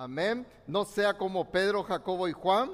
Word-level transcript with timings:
Amén. 0.00 0.46
No 0.66 0.86
sea 0.86 1.12
como 1.12 1.50
Pedro, 1.50 1.82
Jacobo 1.82 2.26
y 2.26 2.32
Juan, 2.32 2.70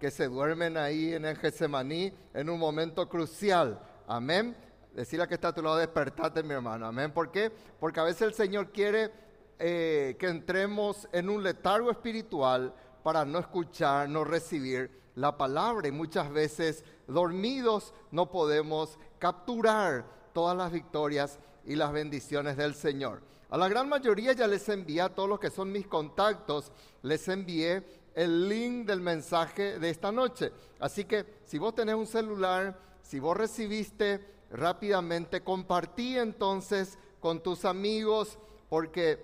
que 0.00 0.10
se 0.10 0.26
duermen 0.26 0.78
ahí 0.78 1.12
en 1.12 1.26
el 1.26 1.36
Getsemaní 1.36 2.14
en 2.32 2.48
un 2.48 2.58
momento 2.58 3.06
crucial. 3.10 3.78
Amén. 4.06 4.56
Decirle 4.94 5.28
que 5.28 5.34
está 5.34 5.48
a 5.48 5.54
tu 5.54 5.60
lado, 5.60 5.76
despertate, 5.76 6.42
mi 6.42 6.54
hermano. 6.54 6.86
Amén. 6.86 7.12
¿Por 7.12 7.30
qué? 7.30 7.52
Porque 7.78 8.00
a 8.00 8.04
veces 8.04 8.22
el 8.22 8.32
Señor 8.32 8.72
quiere 8.72 9.12
eh, 9.58 10.16
que 10.18 10.28
entremos 10.28 11.06
en 11.12 11.28
un 11.28 11.42
letargo 11.42 11.90
espiritual 11.90 12.72
para 13.02 13.26
no 13.26 13.38
escuchar, 13.38 14.08
no 14.08 14.24
recibir 14.24 14.90
la 15.14 15.36
palabra. 15.36 15.88
Y 15.88 15.92
muchas 15.92 16.32
veces 16.32 16.86
dormidos 17.06 17.92
no 18.10 18.30
podemos 18.30 18.98
capturar 19.18 20.06
todas 20.32 20.56
las 20.56 20.72
victorias 20.72 21.38
y 21.66 21.76
las 21.76 21.92
bendiciones 21.92 22.56
del 22.56 22.74
Señor. 22.74 23.20
A 23.52 23.58
la 23.58 23.68
gran 23.68 23.86
mayoría 23.86 24.32
ya 24.32 24.46
les 24.46 24.66
envié 24.70 25.02
a 25.02 25.14
todos 25.14 25.28
los 25.28 25.38
que 25.38 25.50
son 25.50 25.70
mis 25.70 25.86
contactos, 25.86 26.72
les 27.02 27.28
envié 27.28 27.84
el 28.14 28.48
link 28.48 28.86
del 28.86 29.02
mensaje 29.02 29.78
de 29.78 29.90
esta 29.90 30.10
noche. 30.10 30.52
Así 30.80 31.04
que 31.04 31.26
si 31.44 31.58
vos 31.58 31.74
tenés 31.74 31.94
un 31.94 32.06
celular, 32.06 32.80
si 33.02 33.20
vos 33.20 33.36
recibiste 33.36 34.26
rápidamente, 34.52 35.42
compartí 35.42 36.16
entonces 36.16 36.98
con 37.20 37.42
tus 37.42 37.66
amigos 37.66 38.38
porque 38.70 39.22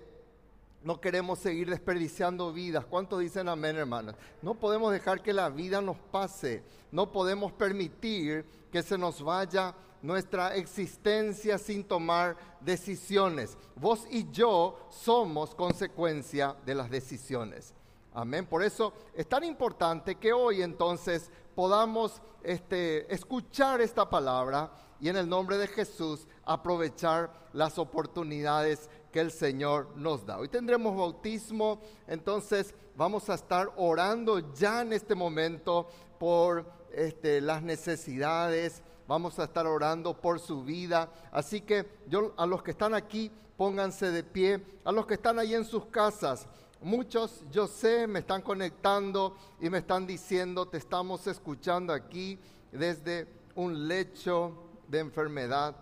no 0.83 1.01
queremos 1.01 1.39
seguir 1.39 1.67
desperdiciando 1.67 2.53
vidas. 2.53 2.85
¿Cuántos 2.85 3.21
dicen 3.21 3.49
amén, 3.49 3.77
hermanos? 3.77 4.13
No 4.43 4.53
podemos 4.53 4.91
dejar 4.91 5.23
que 5.23 5.33
la 5.33 5.49
vida 5.49 5.81
nos 5.81 5.97
pase. 5.97 6.61
No 6.91 7.11
podemos 7.11 7.51
permitir 7.51 8.45
que 8.71 8.83
se 8.83 8.95
nos 8.95 9.23
vaya 9.23 9.73
nuestra 10.01 10.55
existencia 10.55 11.57
sin 11.57 11.83
tomar 11.83 12.37
decisiones. 12.61 13.57
Vos 13.75 14.05
y 14.09 14.29
yo 14.31 14.77
somos 14.89 15.53
consecuencia 15.55 16.55
de 16.65 16.75
las 16.75 16.89
decisiones. 16.89 17.73
Amén. 18.13 18.45
Por 18.45 18.63
eso 18.63 18.93
es 19.13 19.27
tan 19.27 19.43
importante 19.43 20.15
que 20.15 20.33
hoy 20.33 20.61
entonces 20.61 21.31
podamos 21.55 22.21
este, 22.43 23.13
escuchar 23.13 23.81
esta 23.81 24.09
palabra 24.09 24.71
y 24.99 25.09
en 25.09 25.17
el 25.17 25.29
nombre 25.29 25.57
de 25.57 25.67
Jesús 25.67 26.27
aprovechar 26.43 27.31
las 27.53 27.77
oportunidades 27.77 28.89
que 29.11 29.19
el 29.19 29.31
Señor 29.31 29.95
nos 29.95 30.25
da. 30.25 30.37
Hoy 30.37 30.49
tendremos 30.49 30.95
bautismo, 30.95 31.79
entonces 32.07 32.73
vamos 32.95 33.29
a 33.29 33.35
estar 33.35 33.71
orando 33.77 34.53
ya 34.53 34.81
en 34.81 34.93
este 34.93 35.15
momento 35.15 35.87
por 36.19 36.65
este, 36.91 37.41
las 37.41 37.61
necesidades, 37.61 38.81
vamos 39.09 39.39
a 39.39 39.45
estar 39.45 39.65
orando 39.65 40.13
por 40.13 40.39
su 40.39 40.63
vida. 40.63 41.09
Así 41.31 41.61
que 41.61 41.85
yo 42.07 42.33
a 42.37 42.45
los 42.45 42.61
que 42.61 42.71
están 42.71 42.93
aquí, 42.93 43.31
pónganse 43.57 44.11
de 44.11 44.23
pie, 44.23 44.63
a 44.85 44.91
los 44.91 45.07
que 45.07 45.15
están 45.15 45.39
ahí 45.39 45.55
en 45.55 45.65
sus 45.65 45.87
casas, 45.87 46.47
Muchos, 46.81 47.43
yo 47.51 47.67
sé, 47.67 48.07
me 48.07 48.19
están 48.19 48.41
conectando 48.41 49.35
y 49.59 49.69
me 49.69 49.79
están 49.79 50.07
diciendo, 50.07 50.65
te 50.65 50.77
estamos 50.77 51.27
escuchando 51.27 51.91
aquí 51.91 52.39
desde 52.71 53.27
un 53.55 53.89
lecho 53.89 54.53
de 54.87 54.99
enfermedad. 54.99 55.75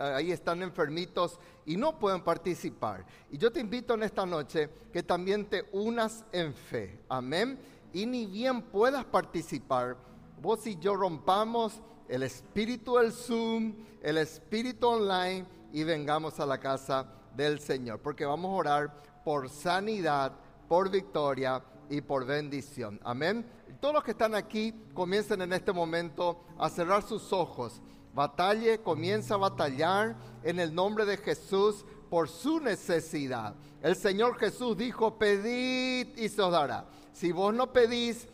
ahí 0.00 0.32
están 0.32 0.62
enfermitos 0.64 1.38
y 1.64 1.76
no 1.76 1.96
pueden 1.96 2.22
participar. 2.22 3.06
Y 3.30 3.38
yo 3.38 3.52
te 3.52 3.60
invito 3.60 3.94
en 3.94 4.02
esta 4.02 4.26
noche 4.26 4.68
que 4.92 5.04
también 5.04 5.44
te 5.46 5.66
unas 5.70 6.24
en 6.32 6.52
fe. 6.52 6.98
Amén. 7.08 7.56
Y 7.92 8.04
ni 8.04 8.26
bien 8.26 8.62
puedas 8.62 9.04
participar, 9.04 9.96
vos 10.42 10.66
y 10.66 10.76
yo 10.80 10.96
rompamos 10.96 11.80
el 12.08 12.22
espíritu 12.22 12.96
del 12.96 13.12
Zoom, 13.12 13.74
el 14.02 14.18
espíritu 14.18 14.88
online 14.88 15.46
y 15.72 15.84
vengamos 15.84 16.40
a 16.40 16.46
la 16.46 16.58
casa 16.58 17.06
del 17.36 17.60
Señor. 17.60 18.00
Porque 18.00 18.24
vamos 18.24 18.50
a 18.50 18.54
orar 18.54 19.02
por 19.24 19.48
sanidad, 19.50 20.32
por 20.68 20.90
victoria 20.90 21.62
y 21.90 22.00
por 22.00 22.24
bendición. 22.24 22.98
Amén. 23.04 23.44
Todos 23.80 23.94
los 23.94 24.04
que 24.04 24.12
están 24.12 24.34
aquí 24.34 24.74
comiencen 24.94 25.42
en 25.42 25.52
este 25.52 25.72
momento 25.72 26.44
a 26.58 26.68
cerrar 26.68 27.02
sus 27.02 27.32
ojos. 27.32 27.80
Batalle, 28.14 28.80
comienza 28.80 29.34
a 29.34 29.38
batallar 29.38 30.16
en 30.42 30.58
el 30.58 30.74
nombre 30.74 31.04
de 31.04 31.16
Jesús 31.18 31.84
por 32.10 32.28
su 32.28 32.58
necesidad. 32.58 33.54
El 33.82 33.94
Señor 33.94 34.36
Jesús 34.38 34.76
dijo, 34.76 35.18
pedid 35.18 36.16
y 36.16 36.28
se 36.28 36.42
os 36.42 36.50
dará. 36.50 36.86
Si 37.12 37.30
vos 37.30 37.54
no 37.54 37.72
pedís, 37.72 38.26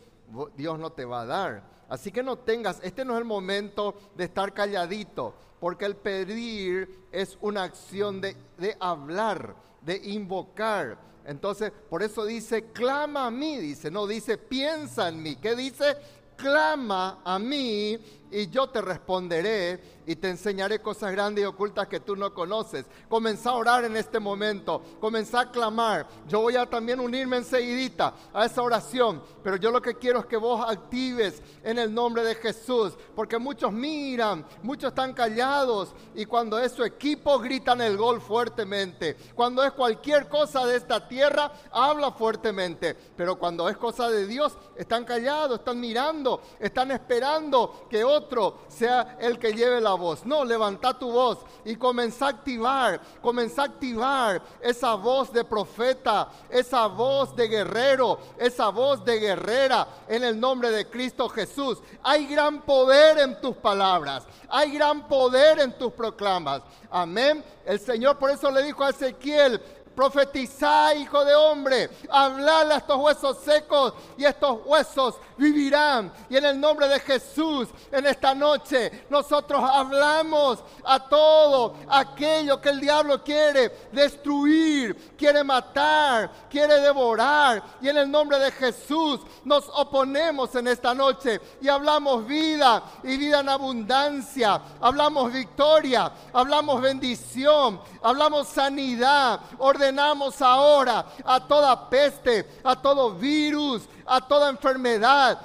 Dios 0.55 0.79
no 0.79 0.91
te 0.91 1.05
va 1.05 1.21
a 1.21 1.25
dar. 1.25 1.74
Así 1.89 2.11
que 2.11 2.23
no 2.23 2.37
tengas, 2.37 2.79
este 2.83 3.05
no 3.05 3.13
es 3.13 3.19
el 3.19 3.25
momento 3.25 3.95
de 4.15 4.25
estar 4.25 4.53
calladito, 4.53 5.33
porque 5.59 5.85
el 5.85 5.95
pedir 5.95 7.07
es 7.11 7.37
una 7.41 7.63
acción 7.63 8.21
de, 8.21 8.35
de 8.57 8.75
hablar 8.79 9.55
de 9.81 9.97
invocar. 10.03 10.97
Entonces, 11.25 11.71
por 11.89 12.03
eso 12.03 12.25
dice, 12.25 12.71
clama 12.71 13.27
a 13.27 13.31
mí, 13.31 13.57
dice, 13.57 13.89
no 13.89 14.05
dice, 14.07 14.37
piensa 14.37 15.09
en 15.09 15.21
mí. 15.21 15.35
¿Qué 15.37 15.55
dice? 15.55 15.95
Clama 16.35 17.21
a 17.23 17.39
mí 17.39 17.97
y 18.35 18.49
yo 18.49 18.67
te 18.67 18.81
responderé 18.81 19.79
y 20.05 20.17
te 20.17 20.29
enseñaré 20.29 20.81
cosas 20.81 21.13
grandes 21.13 21.41
y 21.41 21.45
ocultas 21.45 21.87
que 21.87 22.01
tú 22.01 22.17
no 22.17 22.33
conoces. 22.33 22.85
Comenzá 23.07 23.51
a 23.51 23.55
orar 23.55 23.85
en 23.85 23.95
este 23.95 24.19
momento, 24.19 24.83
comenzá 24.99 25.39
a 25.39 25.51
clamar. 25.51 26.05
Yo 26.27 26.41
voy 26.41 26.57
a 26.57 26.69
también 26.69 26.99
unirme 26.99 27.37
enseguidita 27.37 28.13
a 28.33 28.45
esa 28.45 28.61
oración, 28.61 29.23
pero 29.41 29.55
yo 29.55 29.71
lo 29.71 29.81
que 29.81 29.95
quiero 29.95 30.19
es 30.19 30.25
que 30.25 30.35
vos 30.35 30.63
actives 30.67 31.41
en 31.63 31.79
el 31.79 31.93
nombre 31.93 32.23
de 32.23 32.35
Jesús, 32.35 32.97
porque 33.15 33.37
muchos 33.37 33.71
miran, 33.71 34.45
muchos 34.63 34.89
están 34.89 35.13
callados 35.13 35.95
y 36.13 36.25
cuando 36.25 36.59
es 36.59 36.73
su 36.73 36.83
equipo 36.83 37.39
gritan 37.39 37.79
el 37.79 37.95
gol 37.95 38.19
fuertemente. 38.19 39.15
Cuando 39.33 39.63
es 39.63 39.71
cualquier 39.71 40.27
cosa 40.27 40.65
de 40.65 40.75
esta 40.75 41.07
tierra, 41.07 41.53
habla 41.71 42.11
fuertemente, 42.11 42.97
pero 43.15 43.39
cuando 43.39 43.69
es 43.69 43.77
cosa 43.77 44.09
de 44.09 44.27
Dios, 44.27 44.57
están 44.75 45.05
callados, 45.05 45.59
están 45.59 45.79
mirando, 45.79 46.41
están 46.59 46.91
esperando 46.91 47.87
que 47.89 48.03
otro 48.03 48.24
sea 48.67 49.17
el 49.19 49.39
que 49.39 49.53
lleve 49.53 49.81
la 49.81 49.93
voz. 49.93 50.25
No, 50.25 50.43
levanta 50.43 50.97
tu 50.97 51.11
voz 51.11 51.39
y 51.63 51.75
comienza 51.75 52.25
a 52.25 52.29
activar, 52.29 53.01
comienza 53.21 53.63
a 53.63 53.65
activar 53.65 54.41
esa 54.61 54.95
voz 54.95 55.31
de 55.31 55.43
profeta, 55.43 56.29
esa 56.49 56.87
voz 56.87 57.35
de 57.35 57.47
guerrero, 57.47 58.19
esa 58.37 58.69
voz 58.69 59.03
de 59.03 59.19
guerrera 59.19 59.87
en 60.07 60.23
el 60.23 60.39
nombre 60.39 60.71
de 60.71 60.87
Cristo 60.89 61.29
Jesús. 61.29 61.79
Hay 62.03 62.25
gran 62.27 62.61
poder 62.61 63.19
en 63.19 63.39
tus 63.41 63.55
palabras, 63.55 64.23
hay 64.49 64.71
gran 64.71 65.07
poder 65.07 65.59
en 65.59 65.77
tus 65.77 65.91
proclamas. 65.93 66.61
Amén. 66.89 67.43
El 67.65 67.79
Señor 67.79 68.17
por 68.17 68.29
eso 68.29 68.51
le 68.51 68.63
dijo 68.63 68.83
a 68.83 68.91
Ezequiel, 68.91 69.59
Profetiza, 69.95 70.93
hijo 70.95 71.23
de 71.23 71.33
hombre, 71.33 71.89
hablarle 72.09 72.73
a 72.73 72.77
estos 72.77 72.97
huesos 72.97 73.37
secos 73.37 73.93
y 74.17 74.25
estos 74.25 74.59
huesos 74.65 75.15
vivirán. 75.37 76.11
Y 76.29 76.37
en 76.37 76.45
el 76.45 76.59
nombre 76.59 76.87
de 76.87 76.99
Jesús, 76.99 77.69
en 77.91 78.05
esta 78.05 78.35
noche, 78.35 79.05
nosotros 79.09 79.63
hablamos 79.63 80.59
a 80.83 80.99
todo 80.99 81.75
aquello 81.87 82.59
que 82.59 82.69
el 82.69 82.81
diablo 82.81 83.23
quiere 83.23 83.69
destruir, 83.91 85.15
quiere 85.17 85.43
matar, 85.43 86.29
quiere 86.49 86.81
devorar. 86.81 87.63
Y 87.81 87.89
en 87.89 87.97
el 87.97 88.11
nombre 88.11 88.37
de 88.39 88.51
Jesús 88.51 89.21
nos 89.43 89.69
oponemos 89.69 90.53
en 90.55 90.67
esta 90.67 90.93
noche 90.93 91.39
y 91.61 91.69
hablamos 91.69 92.25
vida 92.25 92.83
y 93.03 93.17
vida 93.17 93.39
en 93.39 93.49
abundancia. 93.49 94.61
Hablamos 94.81 95.31
victoria, 95.31 96.11
hablamos 96.33 96.81
bendición, 96.81 97.79
hablamos 98.01 98.47
sanidad, 98.47 99.39
orden 99.57 99.84
ordenamos 99.85 100.41
ahora 100.41 101.05
a 101.23 101.39
toda 101.39 101.89
peste, 101.89 102.45
a 102.63 102.75
todo 102.75 103.13
virus, 103.13 103.83
a 104.05 104.19
toda 104.19 104.49
enfermedad, 104.49 105.39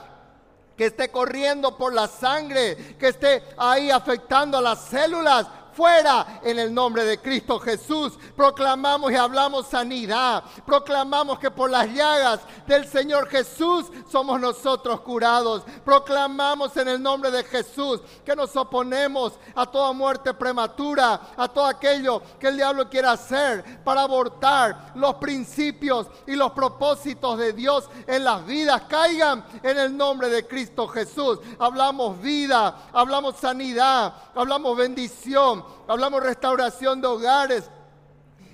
que 0.77 0.87
esté 0.87 1.11
corriendo 1.11 1.77
por 1.77 1.93
la 1.93 2.09
sangre, 2.09 2.97
que 2.99 3.09
esté 3.09 3.45
ahí 3.59 3.91
afectando 3.91 4.57
a 4.57 4.63
las 4.63 4.81
células, 4.81 5.47
fuera 5.81 6.41
en 6.43 6.59
el 6.59 6.75
nombre 6.75 7.07
de 7.07 7.19
Cristo 7.19 7.59
Jesús. 7.59 8.19
Proclamamos 8.37 9.11
y 9.13 9.17
hablamos 9.17 9.67
sanidad. 9.67 10.45
Proclamamos 10.67 11.39
que 11.39 11.51
por 11.51 11.71
las 11.71 11.89
llagas 11.89 12.41
del 12.67 12.87
Señor 12.87 13.27
Jesús 13.29 13.87
somos 14.07 14.39
nosotros 14.39 15.01
curados. 15.01 15.63
Proclamamos 15.83 16.77
en 16.77 16.89
el 16.89 17.03
nombre 17.03 17.31
de 17.31 17.45
Jesús 17.45 18.03
que 18.27 18.37
nos 18.37 18.55
oponemos 18.57 19.33
a 19.55 19.65
toda 19.65 19.95
muerte 19.95 20.35
prematura, 20.35 21.19
a 21.35 21.49
todo 21.49 21.65
aquello 21.65 22.21
que 22.39 22.49
el 22.49 22.57
diablo 22.57 22.91
quiera 22.91 23.13
hacer 23.13 23.83
para 23.83 24.03
abortar 24.03 24.93
los 24.97 25.15
principios 25.15 26.09
y 26.27 26.37
los 26.37 26.53
propósitos 26.53 27.39
de 27.39 27.55
Dios 27.55 27.89
en 28.07 28.25
las 28.25 28.45
vidas. 28.45 28.83
Caigan 28.87 29.47
en 29.63 29.79
el 29.79 29.97
nombre 29.97 30.29
de 30.29 30.47
Cristo 30.47 30.87
Jesús. 30.89 31.39
Hablamos 31.59 32.21
vida, 32.21 32.91
hablamos 32.93 33.37
sanidad, 33.37 34.13
hablamos 34.35 34.77
bendición, 34.77 35.70
hablamos 35.89 36.23
restauración 36.23 37.01
de 37.01 37.07
hogares, 37.09 37.71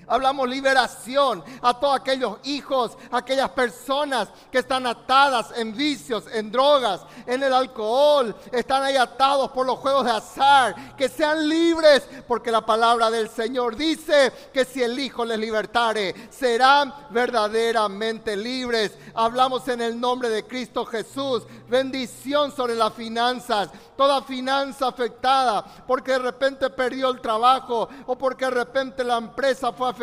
Hablamos 0.08 0.48
liberación 0.48 1.42
a 1.60 1.74
todos 1.74 1.96
aquellos 1.96 2.38
hijos, 2.44 2.96
aquellas 3.10 3.50
personas 3.50 4.28
que 4.52 4.58
están 4.58 4.86
atadas 4.86 5.48
en 5.56 5.76
vicios, 5.76 6.24
en 6.32 6.52
drogas, 6.52 7.00
en 7.26 7.42
el 7.42 7.52
alcohol, 7.52 8.32
están 8.52 8.84
ahí 8.84 8.96
atados 8.96 9.50
por 9.50 9.66
los 9.66 9.80
juegos 9.80 10.04
de 10.04 10.12
azar, 10.12 10.96
que 10.96 11.08
sean 11.08 11.48
libres, 11.48 12.08
porque 12.28 12.52
la 12.52 12.64
palabra 12.64 13.10
del 13.10 13.28
Señor 13.28 13.74
dice 13.74 14.32
que 14.52 14.64
si 14.64 14.80
el 14.80 14.96
Hijo 14.96 15.24
les 15.24 15.40
libertare, 15.40 16.14
serán 16.30 16.94
verdaderamente 17.10 18.36
libres. 18.36 18.96
Hablamos 19.12 19.66
en 19.66 19.80
el 19.80 19.98
nombre 19.98 20.28
de 20.28 20.46
Cristo 20.46 20.86
Jesús, 20.86 21.42
bendición 21.68 22.54
sobre 22.54 22.76
las 22.76 22.92
finanzas, 22.94 23.70
toda 23.96 24.22
finanza 24.22 24.86
afectada, 24.86 25.64
porque 25.84 26.12
de 26.12 26.18
repente 26.20 26.70
perdió 26.70 27.10
el 27.10 27.20
trabajo 27.20 27.88
o 28.06 28.16
porque 28.16 28.44
de 28.44 28.52
repente 28.52 29.02
la 29.02 29.16
empresa 29.16 29.72
fue 29.72 29.88
afectada 29.88 29.95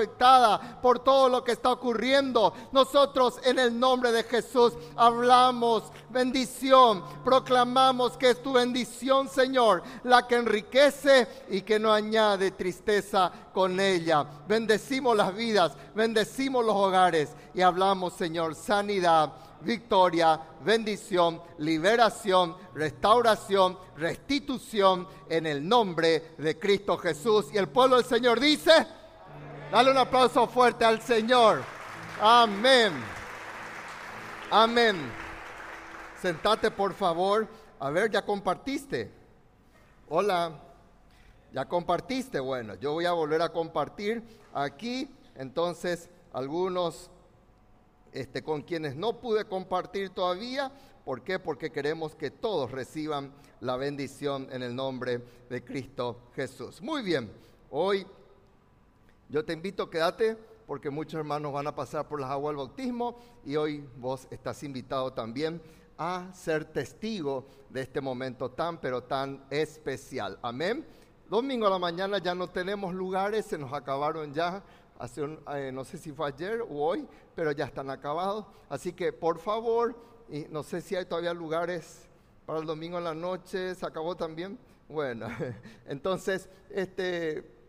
por 0.82 1.00
todo 1.00 1.30
lo 1.30 1.44
que 1.44 1.54
está 1.54 1.72
ocurriendo. 1.72 2.54
Nosotros 2.72 3.40
en 3.44 3.60
el 3.60 3.80
nombre 3.80 4.12
de 4.12 4.24
Jesús 4.24 4.74
hablamos 4.96 5.84
bendición, 6.10 7.04
proclamamos 7.24 8.18
que 8.18 8.32
es 8.32 8.42
tu 8.42 8.54
bendición, 8.54 9.30
Señor, 9.30 9.84
la 10.04 10.28
que 10.28 10.36
enriquece 10.36 11.28
y 11.50 11.62
que 11.62 11.80
no 11.80 11.92
añade 11.92 12.52
tristeza 12.52 13.32
con 13.54 13.80
ella. 13.80 14.26
Bendecimos 14.48 15.16
las 15.16 15.34
vidas, 15.36 15.74
bendecimos 15.96 16.66
los 16.66 16.76
hogares 16.76 17.30
y 17.54 17.62
hablamos, 17.62 18.14
Señor, 18.14 18.56
sanidad 18.56 19.34
victoria, 19.64 20.40
bendición, 20.64 21.42
liberación, 21.60 22.56
restauración, 22.74 23.78
restitución 23.98 25.08
en 25.30 25.46
el 25.46 25.68
nombre 25.68 26.34
de 26.38 26.60
Cristo 26.60 26.98
Jesús. 26.98 27.46
Y 27.54 27.58
el 27.58 27.70
pueblo 27.70 27.98
del 27.98 28.06
Señor 28.06 28.40
dice, 28.40 28.86
dale 29.74 29.90
un 29.90 29.98
aplauso 29.98 30.48
fuerte 30.48 30.86
al 30.86 31.02
Señor. 31.02 31.64
Amén. 32.22 32.94
Amén. 34.52 34.96
Sentate 36.22 36.70
por 36.70 36.94
favor. 36.94 37.48
A 37.80 37.90
ver, 37.90 38.12
ya 38.12 38.24
compartiste. 38.24 39.12
Hola. 40.10 40.60
Ya 41.52 41.66
compartiste. 41.66 42.40
Bueno, 42.40 42.76
yo 42.76 42.94
voy 42.94 43.06
a 43.06 43.14
volver 43.14 43.42
a 43.42 43.50
compartir 43.50 44.22
aquí. 44.54 45.10
Entonces, 45.36 46.08
algunos 46.34 47.10
este, 48.12 48.44
con 48.44 48.62
quienes 48.62 48.96
no 48.96 49.20
pude 49.20 49.46
compartir 49.46 50.12
todavía. 50.12 50.72
¿Por 51.04 51.24
qué? 51.24 51.40
Porque 51.40 51.72
queremos 51.72 52.14
que 52.14 52.30
todos 52.30 52.70
reciban 52.70 53.34
la 53.60 53.76
bendición 53.76 54.48
en 54.52 54.62
el 54.62 54.76
nombre 54.76 55.20
de 55.50 55.64
Cristo 55.64 56.20
Jesús. 56.36 56.80
Muy 56.80 57.02
bien, 57.02 57.32
hoy 57.72 58.06
yo 59.34 59.44
te 59.44 59.52
invito, 59.52 59.90
quédate, 59.90 60.38
porque 60.68 60.92
muchos 60.92 61.16
hermanos 61.16 61.52
van 61.52 61.66
a 61.66 61.74
pasar 61.74 62.08
por 62.08 62.22
las 62.22 62.30
aguas 62.30 62.52
del 62.52 62.58
bautismo 62.58 63.18
y 63.44 63.56
hoy 63.56 63.84
vos 63.98 64.28
estás 64.30 64.62
invitado 64.62 65.12
también 65.12 65.60
a 65.98 66.32
ser 66.36 66.66
testigo 66.66 67.48
de 67.68 67.82
este 67.82 68.00
momento 68.00 68.52
tan, 68.52 68.80
pero 68.80 69.02
tan 69.02 69.44
especial. 69.50 70.38
Amén. 70.44 70.86
Domingo 71.28 71.66
a 71.66 71.72
la 71.72 71.80
mañana 71.80 72.20
ya 72.20 72.36
no 72.36 72.48
tenemos 72.48 72.94
lugares, 72.94 73.48
se 73.48 73.58
nos 73.58 73.74
acabaron 73.74 74.32
ya 74.36 74.64
eh, 75.56 75.72
no 75.74 75.84
sé 75.84 75.98
si 75.98 76.12
fue 76.12 76.28
ayer 76.28 76.62
o 76.62 76.68
hoy, 76.70 77.08
pero 77.34 77.52
ya 77.54 77.66
están 77.66 77.90
acabados. 77.90 78.46
Así 78.70 78.94
que 78.94 79.12
por 79.12 79.40
favor, 79.40 79.96
y 80.30 80.46
no 80.52 80.62
sé 80.62 80.80
si 80.80 80.96
hay 80.96 81.06
todavía 81.06 81.34
lugares 81.34 82.08
para 82.46 82.60
el 82.60 82.68
domingo 82.68 83.00
en 83.00 83.06
la 83.06 83.16
noche, 83.16 83.74
se 83.74 83.84
acabó 83.84 84.16
también. 84.16 84.60
Bueno, 84.88 85.26
entonces, 85.88 86.48
este, 86.70 87.63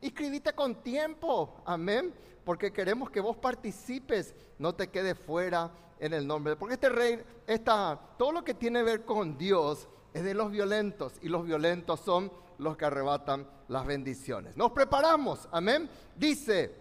inscribite 0.00 0.52
con 0.52 0.82
tiempo, 0.82 1.62
amén, 1.64 2.14
porque 2.44 2.72
queremos 2.72 3.10
que 3.10 3.20
vos 3.20 3.36
participes, 3.36 4.34
no 4.58 4.74
te 4.74 4.88
quedes 4.88 5.18
fuera 5.18 5.70
en 5.98 6.14
el 6.14 6.26
nombre, 6.26 6.56
porque 6.56 6.74
este 6.74 6.88
rey, 6.88 7.22
está 7.46 7.98
todo 8.16 8.32
lo 8.32 8.44
que 8.44 8.54
tiene 8.54 8.80
que 8.80 8.84
ver 8.84 9.04
con 9.04 9.36
Dios 9.36 9.88
es 10.12 10.24
de 10.24 10.34
los 10.34 10.50
violentos 10.50 11.14
y 11.22 11.28
los 11.28 11.44
violentos 11.44 12.00
son 12.00 12.32
los 12.58 12.76
que 12.76 12.84
arrebatan 12.84 13.46
las 13.68 13.86
bendiciones. 13.86 14.56
Nos 14.56 14.72
preparamos, 14.72 15.48
amén. 15.52 15.88
Dice, 16.16 16.74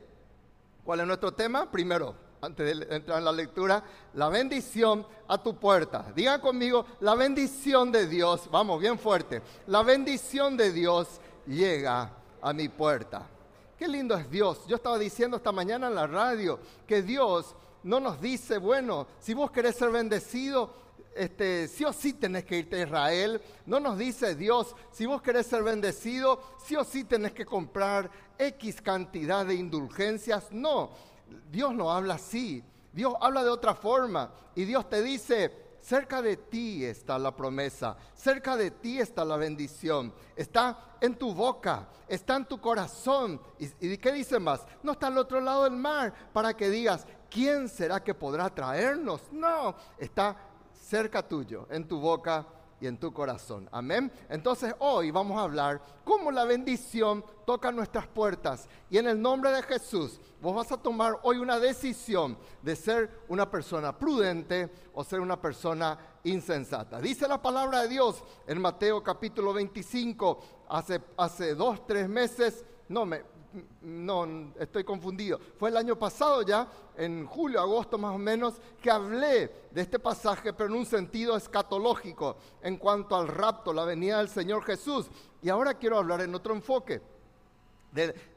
¿cuál 0.84 1.02
es 1.02 1.08
nuestro 1.08 1.34
tema? 1.34 1.70
Primero, 1.70 2.16
antes 2.42 2.80
de 2.80 2.96
entrar 2.96 3.20
en 3.20 3.26
la 3.26 3.32
lectura, 3.32 3.84
la 4.14 4.30
bendición 4.30 5.06
a 5.28 5.42
tu 5.42 5.58
puerta. 5.58 6.12
Digan 6.16 6.42
conmigo, 6.42 6.86
la 7.00 7.16
bendición 7.16 7.92
de 7.92 8.08
Dios, 8.08 8.50
vamos, 8.52 8.80
bien 8.80 8.98
fuerte, 8.98 9.42
la 9.68 9.84
bendición 9.84 10.58
de 10.58 10.72
Dios 10.72 11.20
llega 11.46 12.17
a 12.42 12.54
mi 12.54 12.70
puerta. 12.70 13.28
Qué 13.78 13.88
lindo 13.88 14.16
es 14.16 14.30
Dios. 14.30 14.66
Yo 14.68 14.76
estaba 14.78 14.98
diciendo 14.98 15.38
esta 15.38 15.52
mañana 15.52 15.88
en 15.88 15.96
la 15.96 16.08
radio 16.08 16.60
que 16.88 17.02
Dios 17.02 17.56
no 17.84 18.00
nos 18.00 18.20
dice, 18.20 18.58
bueno, 18.58 19.08
si 19.20 19.34
vos 19.34 19.52
querés 19.52 19.76
ser 19.76 19.92
bendecido, 19.92 20.74
este, 21.16 21.68
sí 21.68 21.84
o 21.84 21.94
sí 21.94 22.14
tenés 22.14 22.44
que 22.46 22.58
irte 22.58 22.76
a 22.78 22.84
Israel. 22.84 23.42
No 23.66 23.80
nos 23.80 23.98
dice 23.98 24.36
Dios, 24.36 24.76
si 24.92 25.06
vos 25.06 25.22
querés 25.22 25.48
ser 25.48 25.64
bendecido, 25.64 26.42
sí 26.64 26.76
o 26.76 26.84
sí 26.84 27.04
tenés 27.04 27.34
que 27.34 27.46
comprar 27.46 28.10
X 28.38 28.82
cantidad 28.82 29.46
de 29.46 29.56
indulgencias. 29.56 30.52
No, 30.52 30.92
Dios 31.52 31.74
no 31.74 31.92
habla 31.92 32.16
así. 32.16 32.64
Dios 32.94 33.14
habla 33.22 33.44
de 33.44 33.50
otra 33.50 33.76
forma. 33.76 34.32
Y 34.56 34.66
Dios 34.66 34.90
te 34.90 35.02
dice, 35.02 35.67
cerca 35.88 36.22
de 36.22 36.36
ti 36.36 36.84
está 36.84 37.18
la 37.18 37.34
promesa, 37.34 37.96
cerca 38.14 38.58
de 38.58 38.72
ti 38.72 39.00
está 39.00 39.24
la 39.24 39.38
bendición, 39.38 40.14
está 40.36 40.98
en 41.00 41.16
tu 41.16 41.34
boca, 41.34 41.88
está 42.10 42.36
en 42.36 42.46
tu 42.46 42.60
corazón. 42.60 43.40
¿Y, 43.58 43.98
qué 43.98 44.12
dice 44.12 44.38
más? 44.38 44.66
No 44.84 44.92
está 44.92 45.08
al 45.08 45.18
otro 45.18 45.40
lado 45.40 45.64
del 45.64 45.78
mar 45.78 46.14
para 46.34 46.54
que 46.54 46.70
digas, 46.70 47.08
¿quién 47.30 47.70
será 47.70 48.04
que 48.04 48.14
podrá 48.14 48.50
traernos? 48.50 49.22
No, 49.32 49.76
está 49.98 50.36
cerca 50.74 51.26
tuyo, 51.26 51.68
en 51.70 51.88
tu 51.88 52.02
boca 52.02 52.46
y 52.80 52.88
en 52.88 52.98
tu 52.98 53.14
corazón. 53.14 53.68
Amén. 53.72 54.12
Entonces 54.30 54.74
hoy 54.80 55.12
vamos 55.12 55.38
a 55.38 55.44
hablar 55.44 55.82
cómo 56.04 56.32
la 56.32 56.46
bendición 56.46 57.24
toca 57.46 57.72
nuestras 57.72 58.08
puertas. 58.08 58.68
Y 58.90 58.98
en 58.98 59.08
el 59.08 59.22
nombre 59.22 59.52
de 59.52 59.64
Jesús, 59.64 60.20
vos 60.42 60.56
vas 60.56 60.72
a 60.72 60.78
tomar 60.78 61.20
hoy 61.24 61.38
una 61.38 61.60
decisión 61.60 62.38
de 62.62 62.76
ser 62.76 63.24
una 63.28 63.50
persona 63.50 63.98
prudente 63.98 64.72
o 64.94 65.04
ser 65.04 65.20
una 65.20 65.40
persona 65.42 65.98
insensata. 66.24 67.00
Dice 67.02 67.28
la 67.28 67.42
palabra 67.42 67.84
de 67.84 67.90
Dios 67.90 68.24
en 68.46 68.62
Mateo 68.62 69.04
capítulo 69.04 69.54
25, 69.54 70.40
hace, 70.70 71.02
hace 71.18 71.56
dos, 71.56 71.86
tres 71.86 72.08
meses, 72.08 72.66
no, 72.90 73.06
me, 73.06 73.24
no, 73.82 74.54
estoy 74.60 74.84
confundido. 74.84 75.40
Fue 75.58 75.70
el 75.70 75.78
año 75.78 75.98
pasado 75.98 76.42
ya, 76.42 76.68
en 76.96 77.26
julio, 77.26 77.60
agosto 77.60 77.98
más 77.98 78.16
o 78.16 78.18
menos, 78.18 78.56
que 78.82 78.92
hablé 78.92 79.52
de 79.72 79.82
este 79.82 80.00
pasaje, 80.00 80.54
pero 80.54 80.70
en 80.70 80.80
un 80.80 80.86
sentido 80.86 81.36
escatológico, 81.36 82.38
en 82.62 82.78
cuanto 82.78 83.16
al 83.16 83.28
rapto, 83.28 83.74
la 83.74 83.86
venida 83.86 84.18
del 84.18 84.30
Señor 84.30 84.64
Jesús. 84.64 85.08
Y 85.42 85.50
ahora 85.50 85.76
quiero 85.76 85.98
hablar 85.98 86.22
en 86.22 86.36
otro 86.36 86.54
enfoque, 86.54 87.02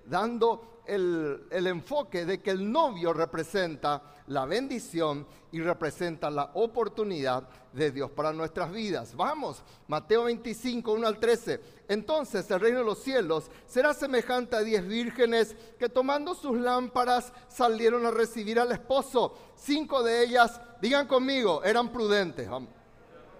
dando 0.06 0.82
el, 0.87 1.67
enfoque 1.67 2.25
de 2.25 2.40
que 2.40 2.50
el 2.50 2.70
novio 2.70 3.12
representa 3.12 4.02
la 4.31 4.47
bendición 4.47 5.27
y 5.50 5.61
representa 5.61 6.31
la 6.31 6.53
oportunidad 6.55 7.49
de 7.72 7.91
Dios 7.91 8.13
para 8.13 8.32
nuestras 8.32 8.70
vidas. 8.70 9.17
Vamos, 9.17 9.65
Mateo 9.89 10.25
25, 10.25 10.93
1 10.93 11.06
al 11.06 11.19
13. 11.19 11.60
Entonces 11.89 12.49
el 12.49 12.60
reino 12.60 12.79
de 12.79 12.84
los 12.84 13.03
cielos 13.03 13.51
será 13.67 13.93
semejante 13.93 14.55
a 14.55 14.60
diez 14.60 14.87
vírgenes 14.87 15.56
que 15.81 15.89
tomando 15.89 16.37
sus 16.37 16.56
lámparas 16.56 17.32
salieron 17.49 18.06
a 18.06 18.13
recibir 18.13 18.60
al 18.60 18.70
esposo. 18.70 19.37
Cinco 19.56 20.01
de 20.05 20.22
ellas, 20.22 20.60
digan 20.81 21.08
conmigo, 21.08 21.65
eran 21.65 21.91
prudentes. 21.91 22.49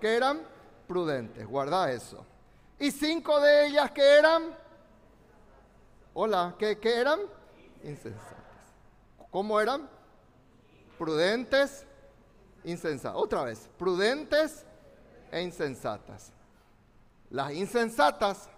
¿Qué 0.01 0.17
eran? 0.17 0.43
Prudentes, 0.89 1.47
guarda 1.47 1.93
eso. 1.93 2.27
Y 2.81 2.91
cinco 2.91 3.41
de 3.41 3.69
ellas 3.69 3.93
que 3.93 4.03
eran... 4.03 4.59
Hola, 6.15 6.57
¿qué, 6.59 6.81
qué 6.81 6.97
eran? 6.97 7.21
insensatas. 7.85 8.35
¿Cómo 9.31 9.61
eran? 9.61 10.00
Prudentes, 11.01 11.87
insensatas. 12.63 13.19
Otra 13.19 13.45
vez, 13.45 13.71
prudentes 13.79 14.67
e 15.33 15.41
insensatas. 15.41 16.31
Las 17.31 17.55
insensatas, 17.55 18.51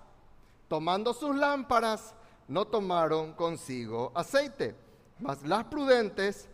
tomando 0.67 1.15
sus 1.15 1.37
lámparas, 1.37 2.13
no 2.49 2.65
tomaron 2.65 3.33
consigo 3.35 4.11
aceite. 4.13 4.75
Mas 5.21 5.41
las 5.45 5.67
prudentes 5.67 6.49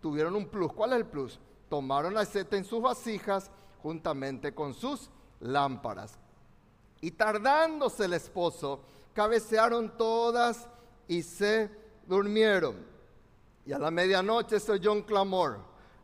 tuvieron 0.00 0.36
un 0.36 0.46
plus. 0.46 0.72
¿Cuál 0.72 0.92
es 0.92 0.98
el 0.98 1.06
plus? 1.06 1.40
Tomaron 1.68 2.16
aceite 2.16 2.56
en 2.56 2.64
sus 2.64 2.80
vasijas 2.80 3.50
juntamente 3.82 4.54
con 4.54 4.74
sus 4.74 5.10
lámparas. 5.40 6.16
Y 7.00 7.10
tardándose 7.10 8.04
el 8.04 8.12
esposo, 8.12 8.78
cabecearon 9.12 9.96
todas 9.96 10.68
y 11.08 11.24
se 11.24 11.68
durmieron. 12.06 12.96
Y 13.68 13.72
a 13.74 13.78
la 13.78 13.90
medianoche 13.90 14.58
se 14.58 14.72
oyó 14.72 14.92
un 14.92 15.02
clamor. 15.02 15.58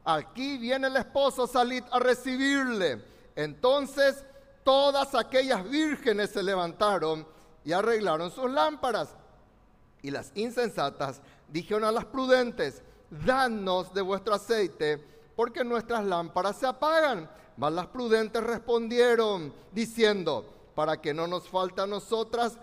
Aquí 0.05 0.59
viene 0.59 0.87
el 0.87 0.97
esposo, 0.97 1.47
salid 1.47 1.83
a 1.91 1.99
recibirle. 1.99 3.03
Entonces 3.35 4.23
todas 4.63 5.15
aquellas 5.15 5.67
vírgenes 5.71 6.29
se 6.29 6.43
levantaron 6.43 7.27
y 7.65 7.73
arreglaron 7.73 8.31
sus 8.31 8.51
lámparas. 8.51 9.17
Y 10.03 10.11
las 10.11 10.31
insensatas 10.35 11.23
dijeron 11.49 11.85
a 11.85 11.93
las 11.93 12.05
prudentes, 12.05 12.83
danos 13.09 13.95
de 13.95 14.03
vuestro 14.03 14.35
aceite, 14.35 15.03
porque 15.35 15.65
nuestras 15.65 16.05
lámparas 16.05 16.59
se 16.59 16.67
apagan. 16.67 17.31
Mas 17.57 17.73
las 17.73 17.87
prudentes 17.87 18.45
respondieron, 18.45 19.55
diciendo, 19.73 20.45
para 20.75 21.01
que 21.01 21.15
no 21.15 21.27
nos 21.27 21.49
falte 21.49 21.81
a 21.81 21.87
nosotras 21.87 22.59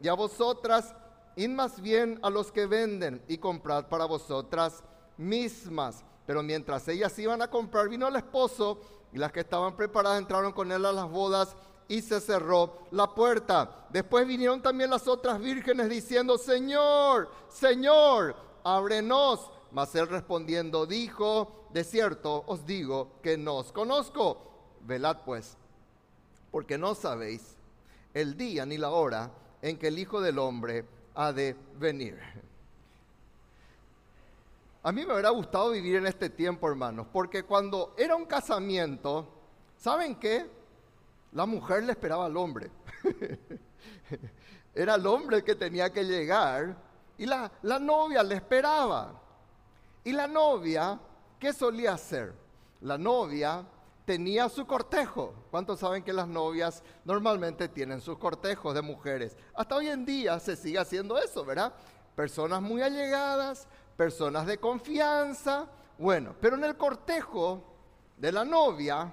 y 0.00 0.08
a 0.08 0.14
vosotras, 0.14 0.94
id 1.36 1.50
más 1.50 1.80
bien 1.80 2.18
a 2.22 2.30
los 2.30 2.50
que 2.50 2.66
venden 2.66 3.22
y 3.28 3.38
comprad 3.38 3.86
para 3.88 4.06
vosotras 4.06 4.82
mismas. 5.16 6.04
Pero 6.26 6.42
mientras 6.42 6.88
ellas 6.88 7.16
iban 7.18 7.40
a 7.42 7.50
comprar, 7.50 7.88
vino 7.88 8.08
el 8.08 8.16
esposo 8.16 8.80
y 9.12 9.18
las 9.18 9.30
que 9.30 9.40
estaban 9.40 9.76
preparadas 9.76 10.18
entraron 10.18 10.52
con 10.52 10.72
él 10.72 10.84
a 10.84 10.92
las 10.92 11.08
bodas 11.08 11.54
y 11.88 12.02
se 12.02 12.20
cerró 12.20 12.78
la 12.90 13.14
puerta. 13.14 13.86
Después 13.90 14.26
vinieron 14.26 14.60
también 14.60 14.90
las 14.90 15.06
otras 15.06 15.38
vírgenes 15.38 15.88
diciendo, 15.88 16.36
Señor, 16.36 17.30
Señor, 17.48 18.34
ábrenos. 18.64 19.50
Mas 19.70 19.94
él 19.94 20.08
respondiendo 20.08 20.86
dijo, 20.86 21.68
de 21.72 21.84
cierto 21.84 22.44
os 22.46 22.64
digo 22.66 23.20
que 23.22 23.36
no 23.36 23.56
os 23.56 23.72
conozco. 23.72 24.42
Velad 24.80 25.18
pues, 25.24 25.56
porque 26.50 26.78
no 26.78 26.94
sabéis 26.94 27.56
el 28.14 28.36
día 28.36 28.64
ni 28.64 28.78
la 28.78 28.90
hora 28.90 29.30
en 29.62 29.78
que 29.78 29.88
el 29.88 29.98
Hijo 29.98 30.20
del 30.20 30.38
Hombre 30.38 30.84
de 31.16 31.56
venir. 31.78 32.18
A 34.82 34.92
mí 34.92 35.04
me 35.04 35.14
hubiera 35.14 35.30
gustado 35.30 35.70
vivir 35.70 35.96
en 35.96 36.06
este 36.06 36.30
tiempo, 36.30 36.68
hermanos, 36.68 37.06
porque 37.12 37.42
cuando 37.42 37.94
era 37.96 38.14
un 38.14 38.26
casamiento, 38.26 39.26
¿saben 39.76 40.14
qué? 40.16 40.46
La 41.32 41.46
mujer 41.46 41.82
le 41.84 41.92
esperaba 41.92 42.26
al 42.26 42.36
hombre. 42.36 42.70
era 44.74 44.94
el 44.94 45.06
hombre 45.06 45.42
que 45.42 45.54
tenía 45.54 45.90
que 45.90 46.04
llegar 46.04 46.76
y 47.18 47.26
la, 47.26 47.50
la 47.62 47.78
novia 47.78 48.22
le 48.22 48.36
esperaba. 48.36 49.20
Y 50.04 50.12
la 50.12 50.28
novia, 50.28 51.00
¿qué 51.40 51.52
solía 51.52 51.94
hacer? 51.94 52.32
La 52.82 52.96
novia 52.96 53.64
tenía 54.06 54.48
su 54.48 54.66
cortejo. 54.66 55.34
¿Cuántos 55.50 55.80
saben 55.80 56.02
que 56.02 56.12
las 56.12 56.28
novias 56.28 56.82
normalmente 57.04 57.68
tienen 57.68 58.00
sus 58.00 58.16
cortejos 58.16 58.74
de 58.74 58.80
mujeres? 58.80 59.36
Hasta 59.54 59.76
hoy 59.76 59.88
en 59.88 60.06
día 60.06 60.40
se 60.40 60.56
sigue 60.56 60.78
haciendo 60.78 61.18
eso, 61.18 61.44
¿verdad? 61.44 61.74
Personas 62.14 62.62
muy 62.62 62.80
allegadas, 62.80 63.68
personas 63.96 64.46
de 64.46 64.58
confianza. 64.58 65.66
Bueno, 65.98 66.34
pero 66.40 66.56
en 66.56 66.64
el 66.64 66.76
cortejo 66.76 67.62
de 68.16 68.32
la 68.32 68.44
novia 68.44 69.12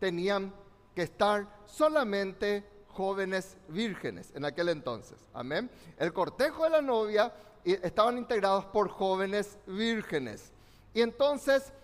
tenían 0.00 0.52
que 0.94 1.02
estar 1.02 1.46
solamente 1.66 2.64
jóvenes 2.88 3.58
vírgenes 3.68 4.32
en 4.34 4.46
aquel 4.46 4.70
entonces. 4.70 5.18
Amén. 5.34 5.70
El 5.98 6.14
cortejo 6.14 6.64
de 6.64 6.70
la 6.70 6.82
novia 6.82 7.32
estaban 7.64 8.16
integrados 8.16 8.64
por 8.66 8.88
jóvenes 8.88 9.58
vírgenes. 9.66 10.52
Y 10.94 11.02
entonces 11.02 11.74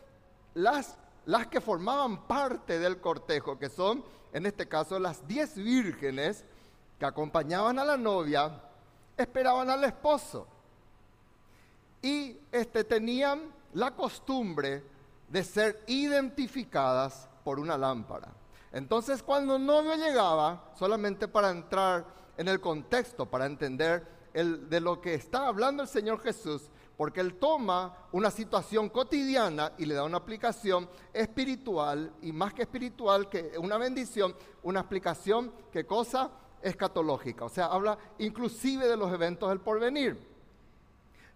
las, 0.55 0.97
las 1.27 1.47
que 1.47 1.61
formaban 1.61 2.27
parte 2.27 2.79
del 2.79 3.01
cortejo, 3.01 3.59
que 3.59 3.69
son 3.69 4.05
en 4.33 4.47
este 4.47 4.67
caso 4.67 4.99
las 4.99 5.27
diez 5.27 5.57
vírgenes 5.57 6.45
que 6.99 7.07
acompañaban 7.07 7.79
a 7.79 7.85
la 7.85 7.97
novia, 7.97 8.61
esperaban 9.17 9.69
al 9.69 9.85
esposo. 9.85 10.47
Y 12.01 12.37
este, 12.51 12.85
tenían 12.85 13.53
la 13.75 13.95
costumbre 13.95 14.83
de 15.29 15.45
ser 15.45 15.83
identificadas 15.87 17.29
por 17.45 17.59
una 17.59 17.77
lámpara. 17.77 18.29
Entonces 18.73 19.23
cuando 19.23 19.57
el 19.57 19.67
novio 19.67 19.95
llegaba, 19.97 20.73
solamente 20.79 21.29
para 21.29 21.51
entrar 21.51 22.05
en 22.37 22.49
el 22.49 22.61
contexto, 22.61 23.27
para 23.27 23.47
entender 23.47 24.07
de 24.33 24.81
lo 24.81 25.01
que 25.01 25.15
está 25.15 25.47
hablando 25.47 25.83
el 25.83 25.89
Señor 25.89 26.21
Jesús, 26.21 26.71
porque 27.03 27.21
Él 27.21 27.35
toma 27.35 28.07
una 28.13 28.31
situación 28.31 28.89
cotidiana 28.89 29.73
y 29.77 29.87
le 29.87 29.95
da 29.95 30.05
una 30.05 30.19
aplicación 30.19 30.89
espiritual, 31.13 32.13
y 32.23 32.31
más 32.31 32.55
que 32.55 32.63
espiritual, 32.63 33.29
que 33.29 33.59
una 33.59 33.77
bendición, 33.77 34.37
una 34.63 34.79
explicación, 34.79 35.53
¿qué 35.73 35.85
cosa? 35.85 36.31
Escatológica. 36.63 37.45
O 37.45 37.49
sea, 37.49 37.67
habla 37.67 37.99
inclusive 38.21 38.87
de 38.87 38.97
los 38.97 39.13
eventos 39.13 39.49
del 39.49 39.59
porvenir. 39.59 40.17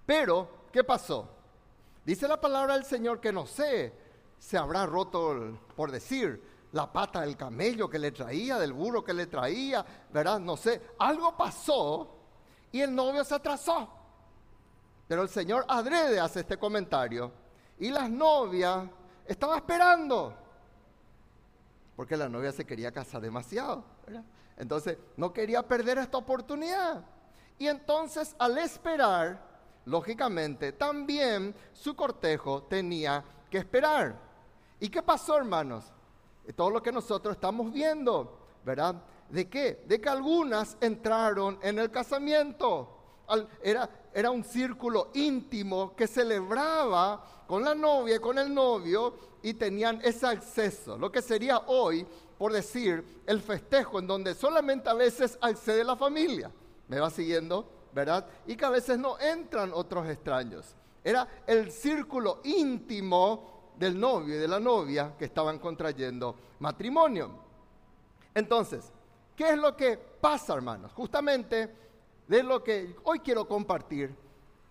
Pero, 0.07 0.49
¿qué 0.71 0.85
pasó? 0.85 1.31
Dice 2.05 2.29
la 2.29 2.41
palabra 2.41 2.75
del 2.75 2.85
Señor 2.85 3.21
que 3.21 3.33
no 3.33 3.45
sé, 3.45 3.93
se 4.39 4.57
habrá 4.57 4.87
roto, 4.87 5.59
por 5.75 5.91
decir, 5.91 6.41
la 6.71 6.93
pata 6.93 7.23
del 7.23 7.37
camello 7.37 7.91
que 7.91 7.99
le 7.99 8.13
traía, 8.13 8.57
del 8.61 8.73
burro 8.73 9.03
que 9.03 9.15
le 9.15 9.27
traía, 9.27 9.85
¿verdad? 10.13 10.39
No 10.39 10.57
sé, 10.57 10.81
algo 11.01 11.37
pasó 11.37 12.09
y 12.71 12.83
el 12.83 12.95
novio 12.95 13.25
se 13.25 13.35
atrasó. 13.35 13.96
Pero 15.09 15.23
el 15.23 15.29
Señor 15.29 15.65
adrede 15.69 16.19
hace 16.19 16.41
este 16.41 16.59
comentario 16.59 17.33
y 17.79 17.91
las 17.91 18.11
novias 18.11 18.89
estaban 19.27 19.59
esperando, 19.59 20.35
porque 21.95 22.17
la 22.17 22.29
novia 22.29 22.53
se 22.53 22.65
quería 22.65 22.93
casar 22.93 23.21
demasiado, 23.21 23.85
Entonces 24.57 24.99
no 25.17 25.33
quería 25.33 25.63
perder 25.63 25.99
esta 25.99 26.19
oportunidad. 26.19 27.05
Y 27.59 27.69
entonces 27.69 28.35
al 28.39 28.59
esperar, 28.59 29.41
lógicamente, 29.85 30.73
también 30.73 31.55
su 31.73 31.95
cortejo 31.95 32.63
tenía 32.65 33.25
que 33.51 33.59
esperar. 33.59 34.19
¿Y 34.81 34.89
qué 34.89 35.03
pasó, 35.03 35.37
hermanos? 35.37 35.85
Todo 36.55 36.71
lo 36.71 36.83
que 36.83 36.93
nosotros 36.93 37.35
estamos 37.35 37.73
viendo, 37.73 38.39
¿verdad? 38.65 38.97
¿De 39.29 39.49
qué? 39.49 39.85
De 39.87 40.01
que 40.01 40.09
algunas 40.09 40.77
entraron 40.81 41.59
en 41.63 41.79
el 41.79 41.91
casamiento. 41.91 42.96
Era, 43.63 43.89
era 44.13 44.31
un 44.31 44.45
círculo 44.45 45.11
íntimo 45.15 45.95
que 45.95 46.07
celebraba 46.07 47.45
con 47.47 47.65
la 47.65 47.75
novia 47.75 48.21
con 48.21 48.39
el 48.39 48.53
novio 48.53 49.15
y 49.43 49.55
tenían 49.55 50.01
ese 50.03 50.27
acceso. 50.27 50.97
Lo 50.99 51.11
que 51.11 51.23
sería 51.23 51.59
hoy, 51.67 52.07
por 52.39 52.53
decir, 52.53 53.23
el 53.27 53.41
festejo 53.41 53.99
en 53.99 54.07
donde 54.07 54.35
solamente 54.35 54.91
a 54.91 54.95
veces 54.95 55.39
accede 55.41 55.85
la 55.85 55.97
familia. 55.97 56.51
¿Me 56.89 57.01
va 57.01 57.11
siguiendo? 57.11 57.69
¿Verdad? 57.93 58.27
Y 58.47 58.57
que 58.57 58.65
a 58.65 58.71
veces 58.71 58.99
no 58.99 59.19
entran 59.19 59.73
otros 59.73 60.09
extraños. 60.09 60.75
Era 61.03 61.27
el 61.47 61.71
círculo 61.71 62.41
íntimo 62.45 63.73
del 63.79 63.99
novio 63.99 64.35
y 64.35 64.39
de 64.39 64.49
la 64.49 64.59
novia 64.59 65.15
que 65.19 65.27
estaban 65.27 65.59
contrayendo 65.59 66.37
matrimonio. 66.59 67.31
Entonces, 68.35 68.93
¿Qué 69.37 69.51
es 69.51 69.59
lo 69.59 69.77
que 69.77 69.99
pasa, 69.99 70.55
hermanos? 70.55 70.93
Justamente 70.95 71.86
de 72.29 72.43
lo 72.43 72.63
que 72.63 72.97
hoy 73.05 73.21
quiero 73.21 73.47
compartir. 73.47 74.15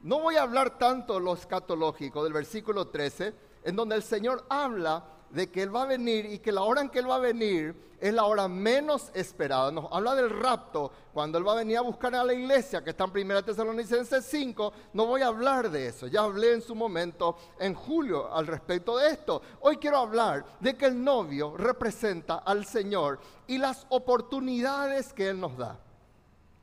No 0.02 0.20
voy 0.20 0.36
a 0.36 0.44
hablar 0.44 0.78
tanto 0.78 1.20
lo 1.20 1.34
escatológico 1.34 2.24
del 2.24 2.34
versículo 2.34 2.88
13, 2.88 3.34
en 3.64 3.76
donde 3.76 3.96
el 3.96 4.04
Señor 4.04 4.46
habla 4.50 5.04
de 5.30 5.50
que 5.50 5.64
Él 5.64 5.76
va 5.76 5.84
a 5.84 5.88
venir 5.88 6.26
y 6.26 6.40
que 6.40 6.52
la 6.52 6.62
hora 6.62 6.82
en 6.82 6.90
que 6.90 7.00
Él 7.00 7.10
va 7.10 7.16
a 7.16 7.20
venir 7.20 7.76
es 8.00 8.14
la 8.14 8.26
hora 8.26 8.48
menos 8.48 9.10
esperada. 9.14 9.72
Nos 9.72 9.92
habla 9.92 10.14
del 10.16 10.30
rapto, 10.30 10.92
cuando 11.14 11.38
Él 11.38 11.48
va 11.48 11.54
a 11.54 11.58
venir 11.58 11.78
a 11.78 11.82
buscar 11.82 12.14
a 12.14 12.24
la 12.24 12.34
iglesia, 12.34 12.84
que 12.84 12.92
está 12.92 13.06
en 13.06 13.32
1 13.32 13.44
Tesalonicenses 13.44 14.26
5. 14.26 14.74
No 14.94 15.08
voy 15.08 15.22
a 15.22 15.28
hablar 15.28 15.72
de 15.72 15.88
eso, 15.88 16.08
ya 16.08 16.22
hablé 16.22 16.54
en 16.54 16.62
su 16.62 16.76
momento 16.76 17.36
en 17.60 17.74
julio 17.74 18.32
al 18.32 18.48
respecto 18.48 18.98
de 18.98 19.10
esto. 19.10 19.42
Hoy 19.62 19.78
quiero 19.78 19.98
hablar 19.98 20.46
de 20.60 20.78
que 20.78 20.86
el 20.86 21.04
novio 21.04 21.58
representa 21.58 22.36
al 22.36 22.66
Señor 22.66 23.20
y 23.48 23.58
las 23.58 23.88
oportunidades 23.90 25.14
que 25.14 25.30
Él 25.30 25.40
nos 25.40 25.58
da. 25.58 25.80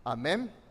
Amén. 0.05 0.62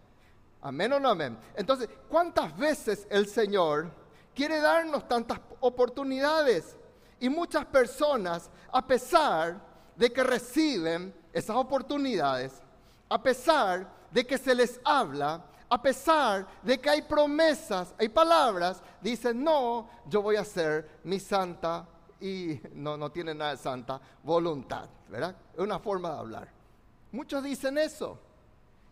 Amén 0.62 0.94
o 0.94 1.00
no 1.00 1.10
amén. 1.10 1.38
Entonces, 1.56 1.90
¿cuántas 2.08 2.56
veces 2.56 3.08
el 3.10 3.28
Señor 3.28 3.92
quiere 4.36 4.60
darnos 4.60 5.08
tantas 5.08 5.40
oportunidades? 5.60 6.76
Y 7.20 7.30
muchas 7.30 7.66
personas, 7.66 8.50
a 8.72 8.86
pesar 8.86 9.60
de 9.96 10.12
que 10.12 10.24
reciben 10.24 11.14
esas 11.34 11.56
oportunidades, 11.56 12.62
a 13.10 13.22
pesar 13.22 13.92
de 14.12 14.26
que 14.26 14.38
se 14.38 14.54
les 14.54 14.80
habla, 14.84 15.46
a 15.70 15.82
pesar 15.82 16.48
de 16.62 16.80
que 16.80 16.90
hay 16.90 17.02
promesas, 17.02 17.94
hay 17.98 18.10
palabras, 18.10 18.84
dicen, 19.02 19.44
no, 19.44 19.90
yo 20.08 20.22
voy 20.22 20.36
a 20.36 20.42
hacer 20.42 21.00
mi 21.04 21.20
santa 21.20 21.88
y 22.20 22.60
no, 22.74 22.98
no 22.98 23.12
tiene 23.12 23.34
nada 23.34 23.52
de 23.52 23.58
santa 23.58 24.00
voluntad, 24.22 24.90
¿verdad? 25.10 25.36
Es 25.54 25.60
una 25.60 25.80
forma 25.80 26.12
de 26.12 26.18
hablar. 26.18 26.50
Muchos 27.12 27.44
dicen 27.44 27.78
eso. 27.78 28.20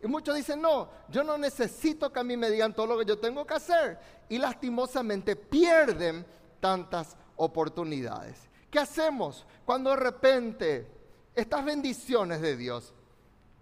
Y 0.01 0.07
muchos 0.07 0.35
dicen, 0.35 0.61
no, 0.61 0.89
yo 1.09 1.23
no 1.23 1.37
necesito 1.37 2.11
que 2.11 2.19
a 2.19 2.23
mí 2.23 2.37
me 2.37 2.49
digan 2.49 2.73
todo 2.73 2.87
lo 2.87 2.99
que 2.99 3.05
yo 3.05 3.19
tengo 3.19 3.45
que 3.45 3.55
hacer. 3.55 3.99
Y 4.29 4.37
lastimosamente 4.37 5.35
pierden 5.35 6.25
tantas 6.59 7.17
oportunidades. 7.35 8.49
¿Qué 8.69 8.79
hacemos 8.79 9.45
cuando 9.65 9.89
de 9.89 9.97
repente 9.97 10.87
estas 11.35 11.65
bendiciones 11.65 12.39
de 12.41 12.55
Dios 12.55 12.93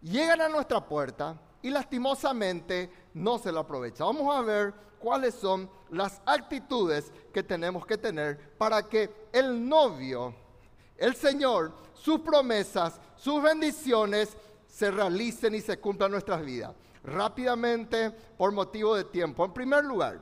llegan 0.02 0.42
a 0.42 0.50
nuestra 0.50 0.86
puerta 0.86 1.40
y 1.62 1.70
lastimosamente 1.70 2.92
no 3.14 3.40
se 3.40 3.52
lo 3.52 3.62
aprovecha? 3.62 4.04
Vamos 4.04 4.36
a 4.36 4.42
ver 4.42 4.74
cuáles 5.00 5.34
son 5.34 5.70
las 5.90 6.22
actitudes 6.26 7.12
que 7.34 7.44
tenemos 7.44 7.86
que 7.86 7.98
tener 7.98 8.56
para 8.58 8.84
que 8.84 9.30
el 9.32 9.68
novio, 9.68 10.36
el 10.98 11.16
Señor, 11.16 11.74
sus 11.94 12.20
promesas, 12.20 13.00
sus 13.16 13.42
bendiciones 13.42 14.36
se 14.78 14.92
realicen 14.92 15.56
y 15.56 15.62
se 15.62 15.80
cumplan 15.80 16.12
nuestras 16.12 16.46
vidas. 16.46 16.72
rápidamente 17.04 18.12
por 18.12 18.52
motivo 18.52 18.94
de 18.94 19.06
tiempo. 19.06 19.46
En 19.46 19.54
primer 19.54 19.84
lugar, 19.84 20.20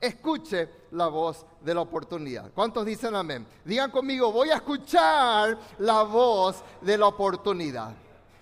escuche 0.00 0.68
la 0.90 1.06
voz 1.06 1.46
de 1.60 1.72
la 1.72 1.80
oportunidad. 1.80 2.50
¿Cuántos 2.52 2.84
dicen 2.84 3.14
amén? 3.14 3.46
Digan 3.64 3.90
conmigo, 3.92 4.32
voy 4.32 4.50
a 4.50 4.56
escuchar 4.56 5.56
la 5.78 6.02
voz 6.02 6.62
de 6.80 6.98
la 6.98 7.06
oportunidad. 7.06 7.94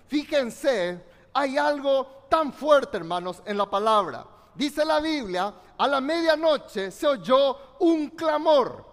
Fíjense, 0.07 1.01
hay 1.31 1.57
algo 1.57 2.25
tan 2.29 2.51
fuerte, 2.51 2.97
hermanos, 2.97 3.43
en 3.45 3.57
la 3.57 3.69
palabra. 3.69 4.25
Dice 4.55 4.83
la 4.83 4.99
Biblia, 4.99 5.53
a 5.77 5.87
la 5.87 6.01
medianoche 6.01 6.91
se 6.91 7.07
oyó 7.07 7.77
un 7.79 8.09
clamor. 8.09 8.88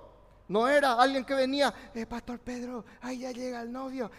No 0.49 0.69
era 0.69 0.93
alguien 0.93 1.25
que 1.25 1.35
venía, 1.35 1.73
eh, 1.95 2.07
Pastor 2.07 2.39
Pedro, 2.39 2.85
ahí 3.01 3.19
ya 3.19 3.33
llega 3.33 3.63
el 3.63 3.73
novio, 3.73 4.11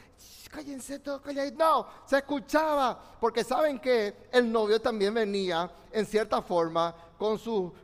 cállense 0.51 0.99
todos, 0.99 1.21
cállense. 1.21 1.55
No, 1.55 1.87
se 2.05 2.17
escuchaba, 2.17 2.99
porque 3.19 3.43
saben 3.43 3.79
que 3.79 4.27
el 4.31 4.51
novio 4.51 4.81
también 4.81 5.13
venía 5.13 5.71
en 5.91 6.05
cierta 6.05 6.41
forma 6.41 6.93
con, 7.17 7.39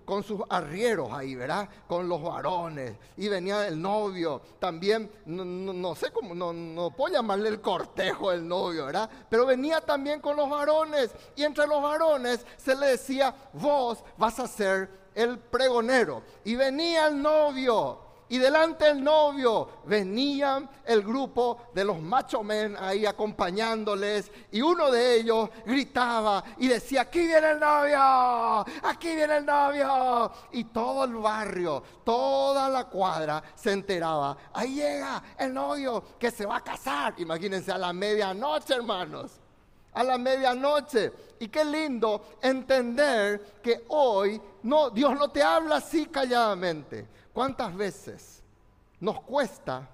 con 0.06 0.24
sus 0.24 0.42
arrieros 0.50 1.12
ahí, 1.12 1.36
¿verdad? 1.36 1.70
Con 1.88 2.08
los 2.10 2.22
varones. 2.22 2.96
Y 3.16 3.30
venía 3.30 3.66
el 3.68 3.82
novio, 3.82 4.42
también, 4.60 5.10
no, 5.26 5.96
sé 5.96 6.12
cómo, 6.12 6.36
no, 6.36 6.52
no 6.52 6.92
puedo 6.92 7.14
llamarle 7.14 7.50
el 7.50 7.62
cortejo 7.62 8.32
del 8.32 8.48
novio, 8.48 8.88
¿verdad? 8.88 9.10
Pero 9.30 9.46
venía 9.46 9.80
también 9.80 10.20
con 10.20 10.36
los 10.36 10.50
varones. 10.50 11.12
Y 11.36 11.44
entre 11.44 11.66
los 11.66 11.82
varones 11.82 12.46
se 12.58 12.76
le 12.76 12.88
decía, 12.88 13.34
vos 13.54 14.04
vas 14.18 14.40
a 14.40 14.48
ser 14.48 14.90
el 15.16 15.40
pregonero. 15.40 16.24
Y 16.44 16.56
venía 16.56 17.08
el 17.08 17.22
novio 17.22 18.03
y 18.34 18.40
delante 18.40 18.86
del 18.86 19.04
novio 19.04 19.84
venían 19.86 20.68
el 20.86 21.04
grupo 21.04 21.68
de 21.72 21.86
los 21.86 22.02
macho 22.02 22.42
men 22.42 22.76
ahí 22.80 23.06
acompañándoles. 23.06 24.32
Y 24.52 24.60
uno 24.60 24.90
de 24.90 25.18
ellos 25.18 25.52
gritaba 25.64 26.44
y 26.58 26.68
decía, 26.68 27.02
aquí 27.02 27.20
viene 27.20 27.52
el 27.52 27.60
novio, 27.60 28.66
aquí 28.86 29.16
viene 29.16 29.38
el 29.38 29.46
novio. 29.46 30.32
Y 30.52 30.64
todo 30.64 31.04
el 31.04 31.14
barrio, 31.14 31.84
toda 32.04 32.70
la 32.70 32.86
cuadra 32.86 33.44
se 33.54 33.72
enteraba, 33.72 34.36
ahí 34.52 34.78
llega 34.78 35.22
el 35.38 35.54
novio 35.54 36.04
que 36.18 36.32
se 36.32 36.48
va 36.48 36.58
a 36.58 36.64
casar. 36.64 37.14
Imagínense 37.18 37.72
a 37.72 37.78
la 37.78 37.94
medianoche, 37.94 38.74
hermanos 38.74 39.44
a 39.94 40.04
la 40.04 40.18
medianoche. 40.18 41.12
Y 41.40 41.50
qué 41.50 41.64
lindo 41.64 42.38
entender 42.42 43.60
que 43.62 43.84
hoy 43.90 44.42
no, 44.64 44.90
Dios 44.90 45.14
no 45.20 45.30
te 45.30 45.44
habla 45.44 45.76
así 45.76 46.08
calladamente. 46.08 47.14
¿Cuántas 47.34 47.76
veces 47.76 48.44
nos 49.00 49.22
cuesta 49.22 49.90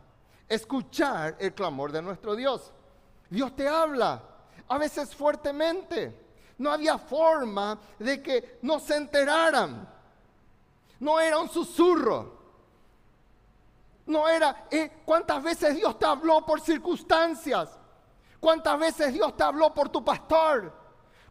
escuchar 0.47 1.37
el 1.39 1.53
clamor 1.53 1.91
de 1.91 2.01
nuestro 2.01 2.35
Dios? 2.35 2.73
Dios 3.29 3.55
te 3.55 3.67
habla, 3.67 4.21
a 4.67 4.77
veces 4.77 5.15
fuertemente. 5.15 6.27
No 6.57 6.71
había 6.71 6.97
forma 6.97 7.79
de 7.97 8.21
que 8.21 8.59
no 8.61 8.79
se 8.79 8.97
enteraran. 8.97 9.87
No 10.99 11.19
era 11.19 11.37
un 11.37 11.49
susurro. 11.49 12.37
No 14.05 14.27
era, 14.27 14.67
eh, 14.69 15.03
¿cuántas 15.05 15.41
veces 15.41 15.75
Dios 15.75 15.97
te 15.97 16.05
habló 16.05 16.45
por 16.45 16.59
circunstancias? 16.59 17.69
¿Cuántas 18.39 18.77
veces 18.77 19.13
Dios 19.13 19.37
te 19.37 19.43
habló 19.43 19.73
por 19.73 19.87
tu 19.87 20.03
pastor? 20.03 20.73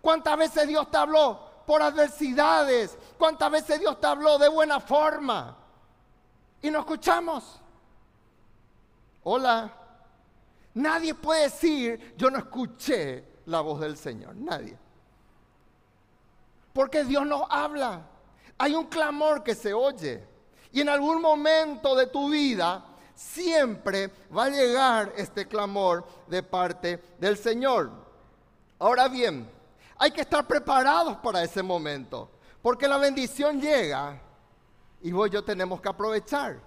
¿Cuántas 0.00 0.38
veces 0.38 0.66
Dios 0.68 0.90
te 0.90 0.96
habló 0.96 1.64
por 1.66 1.82
adversidades? 1.82 2.96
¿Cuántas 3.18 3.50
veces 3.50 3.80
Dios 3.80 4.00
te 4.00 4.06
habló 4.06 4.38
de 4.38 4.48
buena 4.48 4.80
forma? 4.80 5.57
Y 6.62 6.70
no 6.70 6.80
escuchamos. 6.80 7.60
Hola. 9.24 9.74
Nadie 10.74 11.14
puede 11.14 11.44
decir, 11.44 12.14
yo 12.16 12.30
no 12.30 12.38
escuché 12.38 13.24
la 13.46 13.60
voz 13.60 13.80
del 13.80 13.96
Señor. 13.96 14.36
Nadie. 14.36 14.78
Porque 16.72 17.04
Dios 17.04 17.26
nos 17.26 17.42
habla. 17.50 18.02
Hay 18.58 18.74
un 18.74 18.86
clamor 18.86 19.42
que 19.42 19.54
se 19.54 19.72
oye. 19.72 20.24
Y 20.70 20.80
en 20.80 20.88
algún 20.88 21.20
momento 21.20 21.96
de 21.96 22.06
tu 22.06 22.30
vida 22.30 22.84
siempre 23.14 24.12
va 24.36 24.44
a 24.44 24.50
llegar 24.50 25.12
este 25.16 25.48
clamor 25.48 26.06
de 26.28 26.42
parte 26.42 27.02
del 27.18 27.36
Señor. 27.36 27.90
Ahora 28.78 29.08
bien, 29.08 29.50
hay 29.96 30.12
que 30.12 30.20
estar 30.20 30.46
preparados 30.46 31.16
para 31.16 31.42
ese 31.42 31.62
momento. 31.62 32.30
Porque 32.62 32.86
la 32.86 32.98
bendición 32.98 33.60
llega 33.60 34.20
y 35.02 35.12
vos 35.12 35.28
y 35.28 35.32
yo 35.32 35.44
tenemos 35.44 35.80
que 35.80 35.88
aprovechar. 35.88 36.60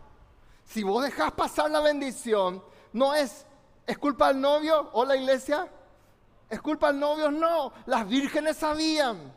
Si 0.64 0.84
vos 0.84 1.04
dejas 1.04 1.32
pasar 1.34 1.70
la 1.70 1.80
bendición, 1.80 2.64
no 2.94 3.14
es, 3.14 3.46
¿es 3.86 3.98
culpa 3.98 4.30
del 4.30 4.42
novio 4.42 4.90
o 4.94 5.06
la 5.06 5.16
iglesia? 5.16 5.68
¿Es 6.50 6.62
culpa 6.62 6.88
del 6.88 7.00
novio? 7.00 7.32
No, 7.32 7.74
las 7.86 8.08
vírgenes 8.08 8.58
sabían. 8.58 9.34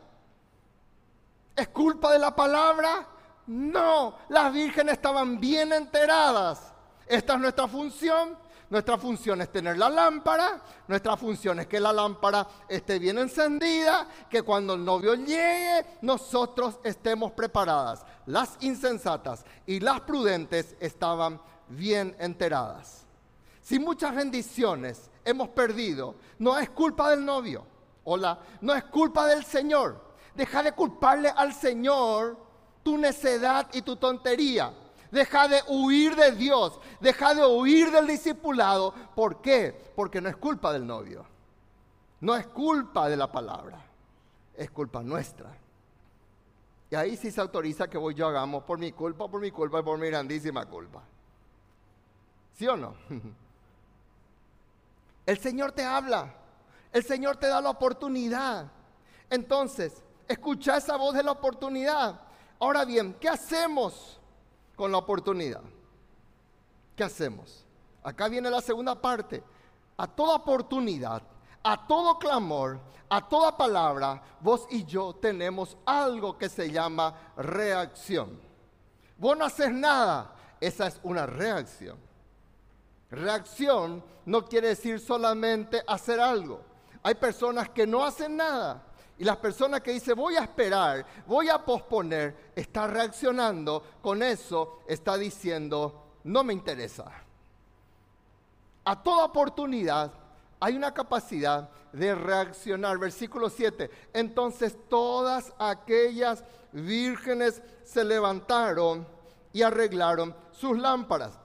¿Es 1.55 1.67
culpa 1.69 2.11
de 2.11 2.19
la 2.19 2.35
palabra? 2.35 3.07
No, 3.47 4.17
las 4.29 4.51
vírgenes 4.51 4.93
estaban 4.93 5.39
bien 5.39 5.71
enteradas. 5.73 6.73
Esta 7.07 7.33
es 7.33 7.39
nuestra 7.39 7.67
función 7.67 8.37
nuestra 8.69 8.97
función 8.97 9.41
es 9.41 9.51
tener 9.51 9.77
la 9.77 9.89
lámpara, 9.89 10.59
nuestra 10.87 11.15
función 11.15 11.59
es 11.59 11.67
que 11.67 11.79
la 11.79 11.93
lámpara 11.93 12.47
esté 12.67 12.97
bien 12.97 13.17
encendida, 13.19 14.07
que 14.29 14.41
cuando 14.41 14.73
el 14.73 14.83
novio 14.83 15.13
llegue 15.13 15.85
nosotros 16.01 16.79
estemos 16.83 17.31
preparadas. 17.33 18.03
Las 18.25 18.57
insensatas 18.61 19.45
y 19.65 19.79
las 19.79 20.01
prudentes 20.01 20.75
estaban 20.79 21.39
bien 21.67 22.15
enteradas. 22.19 23.05
Si 23.61 23.79
muchas 23.79 24.15
bendiciones 24.15 25.09
hemos 25.23 25.49
perdido, 25.49 26.15
no 26.39 26.57
es 26.57 26.69
culpa 26.69 27.09
del 27.11 27.25
novio, 27.25 27.65
hola, 28.03 28.39
no 28.61 28.73
es 28.73 28.83
culpa 28.85 29.27
del 29.27 29.43
Señor. 29.43 30.03
Deja 30.35 30.61
de 30.63 30.73
culparle 30.73 31.29
al 31.29 31.53
Señor 31.53 32.37
tu 32.83 32.97
necedad 32.97 33.67
y 33.73 33.81
tu 33.81 33.95
tontería. 33.95 34.73
Deja 35.11 35.47
de 35.47 35.61
huir 35.67 36.15
de 36.15 36.31
Dios. 36.33 36.79
Deja 36.99 37.33
de 37.33 37.45
huir 37.45 37.89
del 37.89 38.05
discipulado. 38.05 38.93
¿Por 39.15 39.41
qué? 39.41 39.91
Porque 39.95 40.19
no 40.19 40.29
es 40.29 40.35
culpa 40.35 40.73
del 40.73 40.85
novio. 40.85 41.25
No 42.19 42.35
es 42.35 42.45
culpa 42.47 43.07
de 43.07 43.15
la 43.15 43.31
palabra. 43.31 43.79
Es 44.55 44.69
culpa 44.71 45.01
nuestra. 45.01 45.64
Y 46.89 46.95
ahí 46.95 47.17
sí 47.17 47.31
se 47.31 47.41
autoriza 47.41 47.87
que 47.87 47.97
vos 47.97 48.13
y 48.13 48.15
yo 48.15 48.27
hagamos 48.27 48.63
por 48.63 48.79
mi 48.79 48.91
culpa, 48.91 49.27
por 49.27 49.41
mi 49.41 49.51
culpa 49.51 49.79
y 49.79 49.83
por 49.83 49.97
mi 49.97 50.07
grandísima 50.07 50.65
culpa. 50.65 51.03
¿Sí 52.53 52.67
o 52.67 52.77
no? 52.77 52.95
El 55.25 55.39
Señor 55.39 55.71
te 55.71 55.83
habla. 55.83 56.33
El 56.91 57.03
Señor 57.03 57.37
te 57.37 57.47
da 57.47 57.59
la 57.59 57.71
oportunidad. 57.71 58.71
Entonces, 59.29 60.03
escucha 60.27 60.77
esa 60.77 60.95
voz 60.95 61.15
de 61.15 61.23
la 61.23 61.31
oportunidad. 61.31 62.21
Ahora 62.59 62.85
bien, 62.85 63.15
¿qué 63.19 63.27
hacemos? 63.27 64.19
con 64.75 64.91
la 64.91 64.97
oportunidad. 64.97 65.61
¿Qué 66.95 67.03
hacemos? 67.03 67.65
Acá 68.03 68.27
viene 68.27 68.49
la 68.49 68.61
segunda 68.61 68.99
parte. 68.99 69.43
A 69.97 70.07
toda 70.07 70.35
oportunidad, 70.35 71.23
a 71.65 71.87
todo 71.87 72.19
clamor, 72.19 72.79
a 73.09 73.27
toda 73.27 73.57
palabra, 73.57 74.21
vos 74.39 74.67
y 74.69 74.85
yo 74.85 75.15
tenemos 75.15 75.75
algo 75.83 76.37
que 76.37 76.47
se 76.47 76.69
llama 76.69 77.33
reacción. 77.35 78.39
Vos 79.17 79.35
no 79.35 79.45
haces 79.45 79.71
nada, 79.71 80.35
esa 80.61 80.85
es 80.85 80.99
una 81.01 81.25
reacción. 81.25 81.97
Reacción 83.09 84.03
no 84.27 84.45
quiere 84.45 84.69
decir 84.69 84.99
solamente 84.99 85.81
hacer 85.87 86.19
algo. 86.19 86.61
Hay 87.01 87.15
personas 87.15 87.69
que 87.69 87.87
no 87.87 88.03
hacen 88.03 88.37
nada, 88.37 88.83
y 89.17 89.23
las 89.23 89.37
personas 89.37 89.81
que 89.81 89.91
dicen 89.91 90.15
voy 90.15 90.35
a 90.35 90.43
esperar, 90.43 91.03
voy 91.25 91.49
a 91.49 91.65
posponer, 91.65 92.51
está 92.55 92.85
reaccionando 92.85 93.83
con 94.03 94.21
eso, 94.21 94.81
está 94.87 95.17
diciendo 95.17 96.19
no 96.25 96.43
me 96.43 96.53
interesa. 96.53 97.11
A 98.83 99.01
toda 99.01 99.25
oportunidad 99.25 100.24
hay 100.59 100.75
una 100.75 100.93
capacidad 100.93 101.69
de 101.91 102.15
reaccionar. 102.15 102.97
Versículo 102.97 103.49
7. 103.49 103.89
Entonces 104.13 104.75
todas 104.89 105.53
aquellas 105.59 106.43
vírgenes 106.71 107.61
se 107.83 108.03
levantaron 108.03 109.07
y 109.53 109.61
arreglaron 109.61 110.35
sus 110.51 110.77
lámparas. 110.77 111.37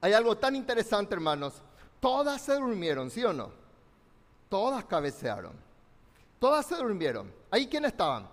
Hay 0.00 0.12
algo 0.12 0.36
tan 0.36 0.54
interesante, 0.54 1.14
hermanos. 1.14 1.62
Todas 1.98 2.42
se 2.42 2.54
durmieron, 2.54 3.10
¿sí 3.10 3.24
o 3.24 3.32
no? 3.32 3.50
Todas 4.48 4.84
cabecearon. 4.84 5.52
Todas 6.38 6.66
se 6.66 6.76
durmieron. 6.76 7.32
¿Ahí 7.50 7.66
quiénes 7.66 7.92
estaban? 7.92 8.28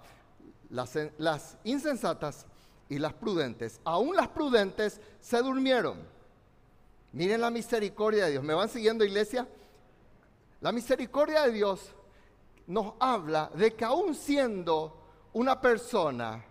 Las, 0.69 0.97
las 1.17 1.57
insensatas 1.63 2.45
y 2.89 2.99
las 2.99 3.13
prudentes. 3.13 3.79
Aún 3.85 4.15
las 4.15 4.27
prudentes 4.27 4.99
se 5.21 5.41
durmieron. 5.41 5.97
Miren 7.13 7.41
la 7.41 7.49
misericordia 7.49 8.25
de 8.25 8.31
Dios. 8.31 8.43
¿Me 8.43 8.53
van 8.53 8.69
siguiendo, 8.69 9.05
iglesia? 9.05 9.47
La 10.62 10.71
misericordia 10.71 11.43
de 11.43 11.52
Dios 11.52 11.93
nos 12.67 12.93
habla 13.00 13.52
de 13.56 13.74
que 13.74 13.84
aún 13.84 14.15
siendo 14.15 14.97
una 15.34 15.60
persona 15.60 16.43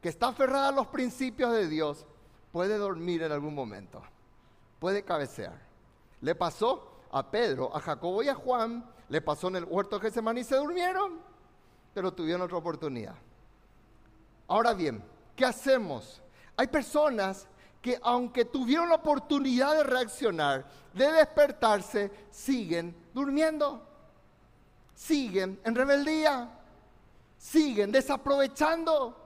que 0.00 0.10
está 0.10 0.28
aferrada 0.28 0.68
a 0.68 0.72
los 0.72 0.86
principios 0.88 1.52
de 1.52 1.66
Dios, 1.66 2.06
puede 2.52 2.76
dormir 2.76 3.22
en 3.22 3.32
algún 3.32 3.54
momento, 3.54 4.02
puede 4.78 5.02
cabecear. 5.02 5.60
Le 6.20 6.34
pasó 6.34 7.00
a 7.10 7.30
Pedro, 7.30 7.74
a 7.74 7.80
Jacobo 7.80 8.22
y 8.22 8.28
a 8.28 8.34
Juan 8.34 8.84
le 9.08 9.20
pasó 9.20 9.48
en 9.48 9.56
el 9.56 9.64
huerto 9.64 9.98
de 9.98 10.02
Getsemaní 10.02 10.44
se 10.44 10.56
durmieron. 10.56 11.20
pero 11.92 12.12
tuvieron 12.12 12.42
otra 12.42 12.56
oportunidad. 12.56 13.14
Ahora 14.48 14.74
bien, 14.74 15.02
¿qué 15.36 15.44
hacemos? 15.44 16.20
Hay 16.56 16.66
personas 16.66 17.46
que 17.80 18.00
aunque 18.02 18.44
tuvieron 18.44 18.88
la 18.88 18.96
oportunidad 18.96 19.74
de 19.76 19.84
reaccionar, 19.84 20.66
de 20.92 21.12
despertarse, 21.12 22.10
siguen 22.30 22.96
durmiendo, 23.14 23.80
siguen 24.94 25.60
en 25.64 25.74
rebeldía, 25.74 26.48
siguen 27.38 27.92
desaprovechando 27.92 29.16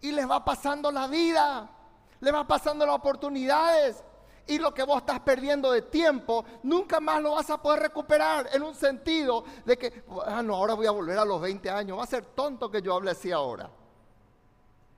y 0.00 0.12
les 0.12 0.28
va 0.28 0.44
pasando 0.44 0.90
la 0.90 1.06
vida, 1.06 1.70
les 2.20 2.34
va 2.34 2.46
pasando 2.46 2.86
las 2.86 2.96
oportunidades. 2.96 4.02
Y 4.46 4.58
lo 4.58 4.74
que 4.74 4.82
vos 4.82 4.98
estás 4.98 5.20
perdiendo 5.20 5.72
de 5.72 5.80
tiempo, 5.80 6.44
nunca 6.62 7.00
más 7.00 7.22
lo 7.22 7.32
vas 7.32 7.48
a 7.48 7.62
poder 7.62 7.80
recuperar 7.80 8.50
en 8.52 8.62
un 8.62 8.74
sentido 8.74 9.42
de 9.64 9.78
que, 9.78 10.04
ah, 10.26 10.42
no, 10.42 10.56
ahora 10.56 10.74
voy 10.74 10.86
a 10.86 10.90
volver 10.90 11.18
a 11.18 11.24
los 11.24 11.40
20 11.40 11.70
años. 11.70 11.98
Va 11.98 12.04
a 12.04 12.06
ser 12.06 12.26
tonto 12.26 12.70
que 12.70 12.82
yo 12.82 12.94
hable 12.94 13.12
así 13.12 13.32
ahora. 13.32 13.70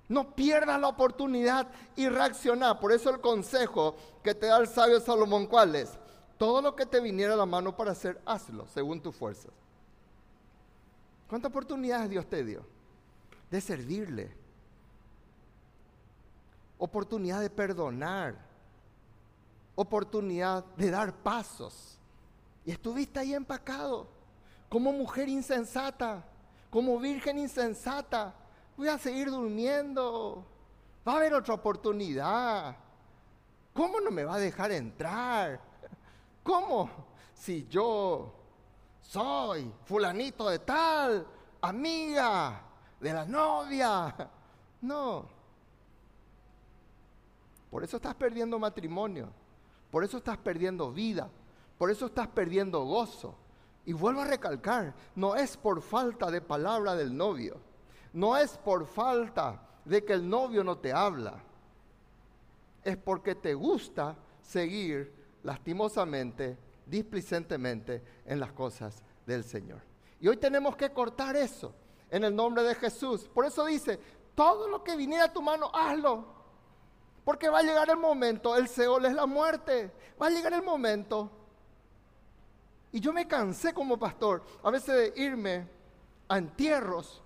No 0.09 0.35
pierdas 0.35 0.81
la 0.81 0.89
oportunidad 0.89 1.69
y 1.95 2.09
reaccionar. 2.09 2.81
Por 2.81 2.93
eso 2.93 3.11
el 3.11 3.21
consejo 3.21 3.95
que 4.25 4.35
te 4.35 4.47
da 4.47 4.59
el 4.59 4.67
sabio 4.67 4.99
Salomón, 4.99 5.47
¿cuál 5.47 5.77
es? 5.77 5.97
Todo 6.39 6.61
lo 6.61 6.77
que 6.77 6.85
te 6.85 7.01
viniera 7.01 7.35
a 7.35 7.37
la 7.37 7.47
mano 7.47 7.77
para 7.77 7.93
hacer, 7.93 8.21
hazlo 8.27 8.67
según 8.69 9.01
tus 9.01 9.15
fuerzas. 9.15 9.53
¿Cuántas 11.29 11.51
oportunidades 11.51 12.11
Dios 12.11 12.27
te 12.27 12.45
dio? 12.45 12.65
De 13.51 13.61
servirle, 13.61 14.35
oportunidad 16.79 17.41
de 17.41 17.51
perdonar, 17.51 18.37
oportunidad 19.75 20.65
de 20.77 20.91
dar 20.91 21.13
pasos. 21.15 21.99
Y 22.65 22.73
estuviste 22.73 23.19
ahí 23.19 23.35
empacado, 23.35 24.09
como 24.69 24.93
mujer 24.93 25.29
insensata, 25.29 26.25
como 26.71 26.99
virgen 26.99 27.39
insensata. 27.39 28.35
Voy 28.77 28.89
a 28.89 28.99
seguir 28.99 29.31
durmiendo. 29.31 30.45
Va 31.07 31.13
a 31.13 31.17
haber 31.17 31.35
otra 31.35 31.55
oportunidad. 31.55 32.77
¿Cómo 33.73 34.01
no 34.01 34.11
me 34.11 34.25
va 34.25 34.35
a 34.35 34.41
dejar 34.41 34.73
entrar? 34.73 35.61
¿Cómo? 36.47 36.89
Si 37.35 37.67
yo 37.67 38.33
soy 39.01 39.71
fulanito 39.85 40.49
de 40.49 40.61
tal, 40.61 41.27
amiga 41.61 42.63
de 43.01 43.13
la 43.13 43.25
novia. 43.25 44.15
No, 44.79 45.27
por 47.71 47.83
eso 47.83 47.97
estás 47.97 48.15
perdiendo 48.15 48.59
matrimonio. 48.59 49.29
Por 49.91 50.05
eso 50.05 50.19
estás 50.19 50.39
perdiendo 50.39 50.93
vida. 50.93 51.29
Por 51.77 51.91
eso 51.91 52.07
estás 52.07 52.29
perdiendo 52.29 52.85
gozo. 52.85 53.35
Y 53.85 53.93
vuelvo 53.93 54.23
a 54.23 54.27
recalcar, 54.27 54.95
no 55.15 55.35
es 55.37 55.57
por 55.57 55.83
falta 55.83 56.31
de 56.31 56.41
palabra 56.41 56.95
del 56.95 57.17
novio. 57.17 57.59
No 58.13 58.37
es 58.37 58.57
por 58.59 58.87
falta 58.87 59.61
de 59.85 60.05
que 60.05 60.13
el 60.13 60.29
novio 60.29 60.63
no 60.65 60.79
te 60.79 60.93
habla. 60.93 61.35
Es 62.83 62.97
porque 62.97 63.35
te 63.35 63.55
gusta 63.55 64.17
seguir 64.41 65.26
lastimosamente, 65.47 66.59
displicentemente 66.85 68.03
en 68.25 68.41
las 68.41 68.53
cosas 68.53 69.01
del 69.25 69.45
Señor. 69.45 69.81
Y 70.21 70.27
hoy 70.27 70.37
tenemos 70.39 70.77
que 70.77 70.91
cortar 70.91 71.37
eso 71.37 71.73
en 72.11 72.25
el 72.25 72.35
nombre 72.35 72.65
de 72.65 72.75
Jesús. 72.75 73.31
Por 73.33 73.47
eso 73.47 73.65
dice, 73.65 74.01
todo 74.35 74.69
lo 74.69 74.83
que 74.83 74.97
viniera 74.97 75.27
a 75.27 75.33
tu 75.33 75.41
mano, 75.41 75.71
hazlo. 75.73 76.35
Porque 77.25 77.49
va 77.49 77.61
a 77.61 77.63
llegar 77.63 77.89
el 77.89 77.97
momento, 77.97 78.57
el 78.57 78.67
Seol 78.67 79.07
es 79.07 79.15
la 79.15 79.27
muerte. 79.27 79.93
Va 80.21 80.27
a 80.27 80.31
llegar 80.31 80.53
el 80.53 80.65
momento. 80.65 81.31
Y 82.91 82.99
yo 82.99 83.13
me 83.13 83.29
cansé 83.29 83.73
como 83.73 83.97
pastor 83.97 84.43
a 84.65 84.71
veces 84.73 85.15
de 85.15 85.23
irme 85.23 85.69
a 86.29 86.39
entierros 86.39 87.23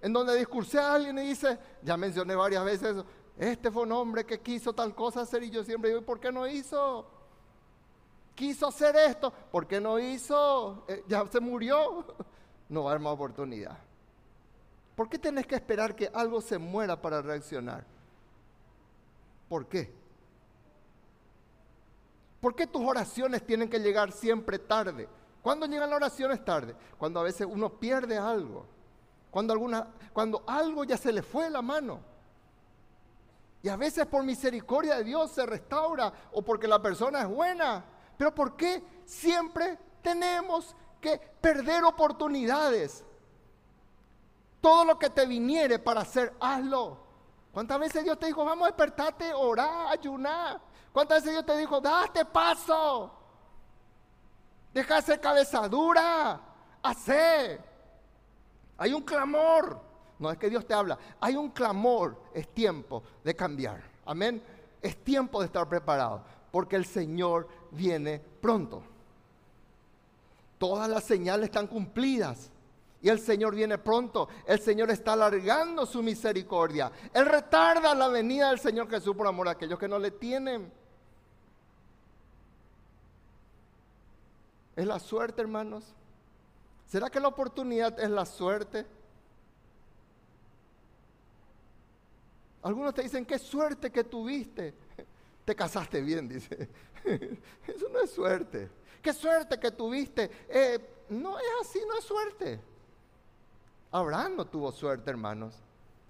en 0.00 0.12
donde 0.12 0.36
discursé 0.36 0.78
a 0.78 0.94
alguien 0.94 1.18
y 1.18 1.22
dice, 1.22 1.58
ya 1.82 1.96
mencioné 1.96 2.36
varias 2.36 2.64
veces 2.64 3.04
este 3.36 3.70
fue 3.70 3.82
un 3.82 3.92
hombre 3.92 4.24
que 4.24 4.38
quiso 4.40 4.72
tal 4.72 4.94
cosa 4.94 5.22
hacer 5.22 5.42
y 5.42 5.50
yo 5.50 5.64
siempre 5.64 5.90
digo, 5.90 6.02
¿por 6.02 6.20
qué 6.20 6.30
no 6.30 6.46
hizo? 6.46 7.19
Quiso 8.40 8.68
hacer 8.68 8.96
esto, 8.96 9.30
¿por 9.52 9.66
qué 9.66 9.78
no 9.78 9.98
hizo? 9.98 10.86
Eh, 10.88 11.04
ya 11.06 11.26
se 11.30 11.40
murió, 11.40 12.06
no 12.70 12.84
va 12.84 12.88
a 12.88 12.92
haber 12.94 13.02
más 13.02 13.12
oportunidad. 13.12 13.76
¿Por 14.96 15.10
qué 15.10 15.18
tenés 15.18 15.46
que 15.46 15.56
esperar 15.56 15.94
que 15.94 16.10
algo 16.14 16.40
se 16.40 16.56
muera 16.56 16.98
para 16.98 17.20
reaccionar? 17.20 17.84
¿Por 19.46 19.66
qué? 19.66 19.92
¿Por 22.40 22.54
qué 22.54 22.66
tus 22.66 22.80
oraciones 22.80 23.44
tienen 23.44 23.68
que 23.68 23.78
llegar 23.78 24.10
siempre 24.10 24.58
tarde? 24.58 25.06
¿Cuándo 25.42 25.66
llegan 25.66 25.90
las 25.90 25.98
oraciones 25.98 26.42
tarde? 26.42 26.74
Cuando 26.96 27.20
a 27.20 27.24
veces 27.24 27.46
uno 27.46 27.68
pierde 27.68 28.16
algo. 28.16 28.64
Cuando, 29.30 29.52
alguna, 29.52 29.86
cuando 30.14 30.44
algo 30.46 30.84
ya 30.84 30.96
se 30.96 31.12
le 31.12 31.22
fue 31.22 31.50
la 31.50 31.60
mano. 31.60 32.00
Y 33.62 33.68
a 33.68 33.76
veces 33.76 34.06
por 34.06 34.24
misericordia 34.24 34.96
de 34.96 35.04
Dios 35.04 35.30
se 35.30 35.44
restaura 35.44 36.10
o 36.32 36.40
porque 36.40 36.66
la 36.66 36.80
persona 36.80 37.20
es 37.20 37.28
buena. 37.28 37.84
Pero 38.20 38.34
¿por 38.34 38.54
qué 38.54 38.84
siempre 39.06 39.78
tenemos 40.02 40.76
que 41.00 41.16
perder 41.40 41.84
oportunidades? 41.84 43.02
Todo 44.60 44.84
lo 44.84 44.98
que 44.98 45.08
te 45.08 45.24
viniere 45.24 45.78
para 45.78 46.02
hacer, 46.02 46.34
hazlo. 46.38 46.98
¿Cuántas 47.50 47.80
veces 47.80 48.04
Dios 48.04 48.18
te 48.18 48.26
dijo, 48.26 48.44
vamos 48.44 48.64
a 48.64 48.72
despertarte, 48.72 49.32
orar, 49.32 49.86
ayunar? 49.90 50.60
¿Cuántas 50.92 51.22
veces 51.22 51.32
Dios 51.32 51.46
te 51.46 51.56
dijo, 51.56 51.80
date 51.80 52.26
paso? 52.26 53.10
Deja 54.74 54.96
de 54.96 55.00
ser 55.00 55.18
cabeza 55.18 55.66
dura, 55.66 56.38
hace. 56.82 57.58
Hay 58.76 58.92
un 58.92 59.00
clamor. 59.00 59.80
No 60.18 60.30
es 60.30 60.36
que 60.36 60.50
Dios 60.50 60.66
te 60.66 60.74
habla, 60.74 60.98
hay 61.18 61.36
un 61.36 61.48
clamor. 61.48 62.20
Es 62.34 62.52
tiempo 62.52 63.02
de 63.24 63.34
cambiar. 63.34 63.82
Amén. 64.04 64.44
Es 64.82 65.02
tiempo 65.02 65.40
de 65.40 65.46
estar 65.46 65.66
preparado, 65.66 66.22
porque 66.52 66.76
el 66.76 66.84
Señor 66.84 67.48
viene 67.72 68.20
pronto. 68.40 68.82
Todas 70.58 70.88
las 70.88 71.04
señales 71.04 71.46
están 71.46 71.66
cumplidas. 71.66 72.50
Y 73.02 73.08
el 73.08 73.18
Señor 73.18 73.54
viene 73.54 73.78
pronto. 73.78 74.28
El 74.46 74.60
Señor 74.60 74.90
está 74.90 75.14
alargando 75.14 75.86
su 75.86 76.02
misericordia. 76.02 76.92
Él 77.14 77.24
retarda 77.24 77.94
la 77.94 78.08
venida 78.08 78.50
del 78.50 78.60
Señor 78.60 78.90
Jesús 78.90 79.16
por 79.16 79.26
amor 79.26 79.48
a 79.48 79.52
aquellos 79.52 79.78
que 79.78 79.88
no 79.88 79.98
le 79.98 80.10
tienen. 80.10 80.70
¿Es 84.76 84.86
la 84.86 84.98
suerte, 84.98 85.40
hermanos? 85.40 85.84
¿Será 86.86 87.08
que 87.08 87.20
la 87.20 87.28
oportunidad 87.28 87.98
es 87.98 88.10
la 88.10 88.26
suerte? 88.26 88.86
Algunos 92.62 92.92
te 92.92 93.02
dicen, 93.02 93.24
qué 93.24 93.38
suerte 93.38 93.90
que 93.90 94.04
tuviste. 94.04 94.74
Te 95.44 95.56
casaste 95.56 96.00
bien, 96.02 96.28
dice. 96.28 96.68
Eso 97.66 97.88
no 97.92 98.00
es 98.00 98.10
suerte. 98.10 98.70
Qué 99.02 99.12
suerte 99.12 99.58
que 99.58 99.70
tuviste. 99.70 100.30
Eh, 100.48 101.04
no 101.08 101.38
es 101.38 101.46
así, 101.62 101.80
no 101.86 101.96
es 101.96 102.04
suerte. 102.04 102.60
Abraham 103.90 104.36
no 104.36 104.44
tuvo 104.46 104.70
suerte, 104.70 105.10
hermanos. 105.10 105.54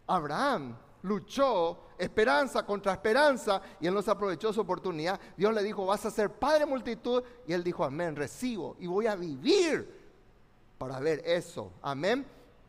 Abraham 0.06 0.76
luchó 1.02 1.78
esperanza 1.98 2.64
contra 2.66 2.92
esperanza 2.92 3.62
y 3.80 3.86
él 3.86 3.94
no 3.94 4.02
se 4.02 4.10
aprovechó 4.10 4.52
su 4.52 4.60
oportunidad. 4.60 5.18
Dios 5.36 5.54
le 5.54 5.62
dijo, 5.62 5.86
vas 5.86 6.04
a 6.04 6.10
ser 6.10 6.30
padre 6.30 6.66
multitud. 6.66 7.22
Y 7.46 7.52
él 7.52 7.64
dijo, 7.64 7.84
amén, 7.84 8.16
recibo 8.16 8.76
y 8.78 8.86
voy 8.86 9.06
a 9.06 9.14
vivir 9.14 10.00
para 10.78 10.98
ver 10.98 11.22
eso. 11.24 11.72
Amén. 11.82 12.26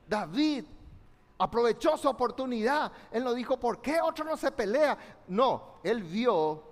David 0.08 0.66
aprovechó 1.38 1.98
su 1.98 2.08
oportunidad. 2.08 2.92
Él 3.12 3.24
no 3.24 3.34
dijo, 3.34 3.60
¿por 3.60 3.82
qué 3.82 4.00
otro 4.02 4.24
no 4.24 4.38
se 4.38 4.52
pelea? 4.52 4.98
No, 5.28 5.80
él 5.84 6.04
vio 6.04 6.64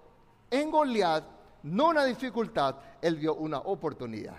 en 0.50 0.70
Goliat 0.72 1.39
no 1.64 1.90
una 1.90 2.06
dificultad, 2.06 2.76
él 3.02 3.16
vio 3.16 3.36
una 3.36 3.60
oportunidad. 3.60 4.38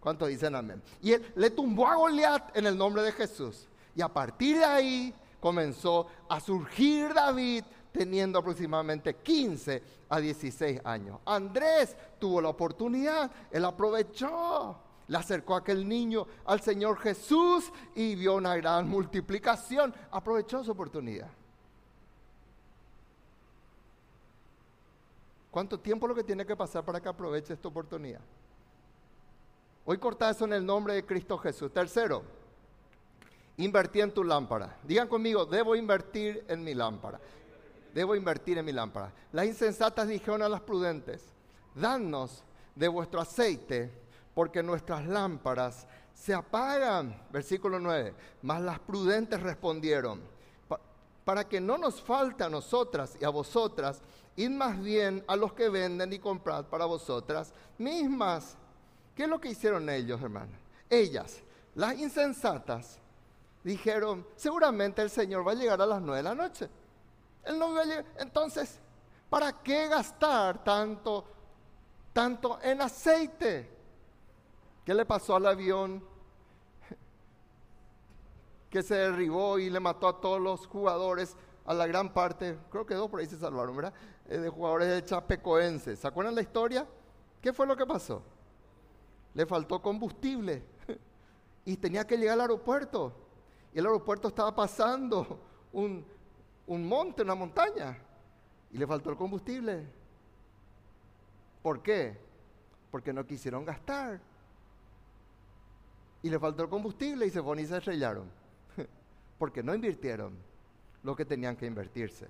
¿Cuántos 0.00 0.28
dicen 0.28 0.54
amén? 0.54 0.82
Y 1.00 1.12
él 1.12 1.32
le 1.36 1.50
tumbó 1.50 1.86
a 1.86 1.94
Goliat 1.94 2.56
en 2.56 2.66
el 2.66 2.76
nombre 2.76 3.02
de 3.02 3.12
Jesús. 3.12 3.68
Y 3.94 4.02
a 4.02 4.08
partir 4.08 4.58
de 4.58 4.64
ahí 4.64 5.14
comenzó 5.38 6.06
a 6.28 6.40
surgir 6.40 7.14
David 7.14 7.64
teniendo 7.92 8.38
aproximadamente 8.38 9.14
15 9.16 9.82
a 10.08 10.18
16 10.18 10.80
años. 10.84 11.20
Andrés 11.26 11.96
tuvo 12.18 12.40
la 12.40 12.48
oportunidad, 12.48 13.30
él 13.50 13.64
aprovechó, 13.64 14.76
le 15.06 15.16
acercó 15.16 15.54
a 15.54 15.58
aquel 15.58 15.86
niño 15.86 16.26
al 16.46 16.60
Señor 16.60 16.98
Jesús 16.98 17.70
y 17.94 18.14
vio 18.14 18.36
una 18.36 18.56
gran 18.56 18.88
multiplicación, 18.88 19.94
aprovechó 20.10 20.64
su 20.64 20.72
oportunidad. 20.72 21.28
¿Cuánto 25.52 25.78
tiempo 25.78 26.06
es 26.06 26.08
lo 26.08 26.14
que 26.14 26.24
tiene 26.24 26.46
que 26.46 26.56
pasar 26.56 26.82
para 26.82 26.98
que 26.98 27.10
aproveche 27.10 27.52
esta 27.52 27.68
oportunidad? 27.68 28.22
Hoy 29.84 29.98
corta 29.98 30.30
eso 30.30 30.46
en 30.46 30.54
el 30.54 30.64
nombre 30.64 30.94
de 30.94 31.04
Cristo 31.04 31.36
Jesús. 31.36 31.70
Tercero, 31.70 32.22
invertí 33.58 34.00
en 34.00 34.14
tu 34.14 34.24
lámpara. 34.24 34.78
Digan 34.82 35.08
conmigo, 35.08 35.44
debo 35.44 35.76
invertir 35.76 36.42
en 36.48 36.64
mi 36.64 36.72
lámpara. 36.72 37.20
Debo 37.92 38.16
invertir 38.16 38.56
en 38.56 38.64
mi 38.64 38.72
lámpara. 38.72 39.12
Las 39.30 39.44
insensatas 39.44 40.08
dijeron 40.08 40.40
a 40.40 40.48
las 40.48 40.62
prudentes, 40.62 41.22
danos 41.74 42.42
de 42.74 42.88
vuestro 42.88 43.20
aceite, 43.20 43.92
porque 44.34 44.62
nuestras 44.62 45.06
lámparas 45.06 45.86
se 46.14 46.32
apagan. 46.32 47.26
Versículo 47.30 47.78
9. 47.78 48.14
Mas 48.40 48.62
las 48.62 48.78
prudentes 48.78 49.42
respondieron, 49.42 50.22
para 51.26 51.46
que 51.46 51.60
no 51.60 51.76
nos 51.76 52.00
falte 52.00 52.42
a 52.42 52.48
nosotras 52.48 53.18
y 53.20 53.24
a 53.26 53.28
vosotras, 53.28 54.00
id 54.36 54.50
más 54.50 54.80
bien 54.80 55.24
a 55.28 55.36
los 55.36 55.52
que 55.52 55.68
venden 55.68 56.12
y 56.12 56.18
comprad 56.18 56.66
para 56.66 56.86
vosotras 56.86 57.52
mismas. 57.78 58.56
¿Qué 59.14 59.24
es 59.24 59.28
lo 59.28 59.40
que 59.40 59.50
hicieron 59.50 59.88
ellos, 59.88 60.20
hermanos? 60.22 60.58
Ellas, 60.88 61.42
las 61.74 61.98
insensatas, 61.98 62.98
dijeron, 63.62 64.26
seguramente 64.36 65.02
el 65.02 65.10
Señor 65.10 65.46
va 65.46 65.52
a 65.52 65.54
llegar 65.54 65.80
a 65.80 65.86
las 65.86 66.00
nueve 66.00 66.18
de 66.18 66.22
la 66.22 66.34
noche. 66.34 66.68
Él 67.44 67.58
no 67.58 67.72
va 67.72 67.82
a 67.82 67.84
llegar. 67.84 68.04
Entonces, 68.18 68.78
¿para 69.28 69.62
qué 69.62 69.88
gastar 69.88 70.62
tanto, 70.64 71.24
tanto 72.12 72.58
en 72.62 72.80
aceite? 72.80 73.70
¿Qué 74.84 74.94
le 74.94 75.04
pasó 75.04 75.36
al 75.36 75.46
avión 75.46 76.04
que 78.70 78.82
se 78.82 78.94
derribó 78.94 79.58
y 79.58 79.70
le 79.70 79.80
mató 79.80 80.08
a 80.08 80.20
todos 80.20 80.40
los 80.40 80.66
jugadores, 80.66 81.36
a 81.64 81.74
la 81.74 81.86
gran 81.86 82.12
parte, 82.12 82.58
creo 82.70 82.84
que 82.84 82.94
dos 82.94 83.08
por 83.08 83.20
ahí 83.20 83.26
se 83.26 83.38
salvaron, 83.38 83.76
¿verdad? 83.76 83.94
Eh, 84.28 84.38
de 84.38 84.48
jugadores 84.48 84.88
de 84.88 85.04
Chapecoense. 85.04 85.96
¿Se 85.96 86.06
acuerdan 86.06 86.34
la 86.34 86.42
historia? 86.42 86.86
¿Qué 87.40 87.52
fue 87.52 87.66
lo 87.66 87.76
que 87.76 87.86
pasó? 87.86 88.22
Le 89.34 89.46
faltó 89.46 89.80
combustible 89.80 90.64
y 91.64 91.76
tenía 91.76 92.06
que 92.06 92.16
llegar 92.16 92.34
al 92.34 92.42
aeropuerto. 92.42 93.12
Y 93.72 93.78
el 93.78 93.86
aeropuerto 93.86 94.28
estaba 94.28 94.54
pasando 94.54 95.40
un, 95.72 96.04
un 96.66 96.86
monte, 96.86 97.22
una 97.22 97.34
montaña, 97.34 97.96
y 98.70 98.78
le 98.78 98.86
faltó 98.86 99.10
el 99.10 99.16
combustible. 99.16 99.86
¿Por 101.62 101.80
qué? 101.80 102.18
Porque 102.90 103.12
no 103.12 103.24
quisieron 103.24 103.64
gastar. 103.64 104.20
Y 106.22 106.30
le 106.30 106.38
faltó 106.38 106.64
el 106.64 106.68
combustible 106.68 107.26
y 107.26 107.30
se 107.30 107.40
fueron 107.40 107.64
y 107.64 107.66
se 107.66 107.76
estrellaron. 107.76 108.30
Porque 109.38 109.62
no 109.62 109.74
invirtieron 109.74 110.51
lo 111.02 111.16
que 111.16 111.24
tenían 111.24 111.56
que 111.56 111.66
invertirse. 111.66 112.28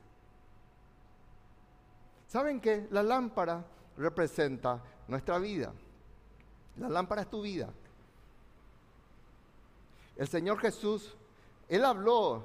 ¿Saben 2.27 2.61
qué? 2.61 2.89
La 2.91 3.03
lámpara 3.03 3.65
representa 3.97 4.83
nuestra 5.09 5.39
vida. 5.39 5.73
La 6.77 6.89
lámpara 6.89 7.23
es 7.23 7.31
tu 7.31 7.43
vida. 7.43 7.69
El 10.17 10.29
Señor 10.29 10.59
Jesús, 10.59 11.15
Él 11.69 11.85
habló 11.85 12.45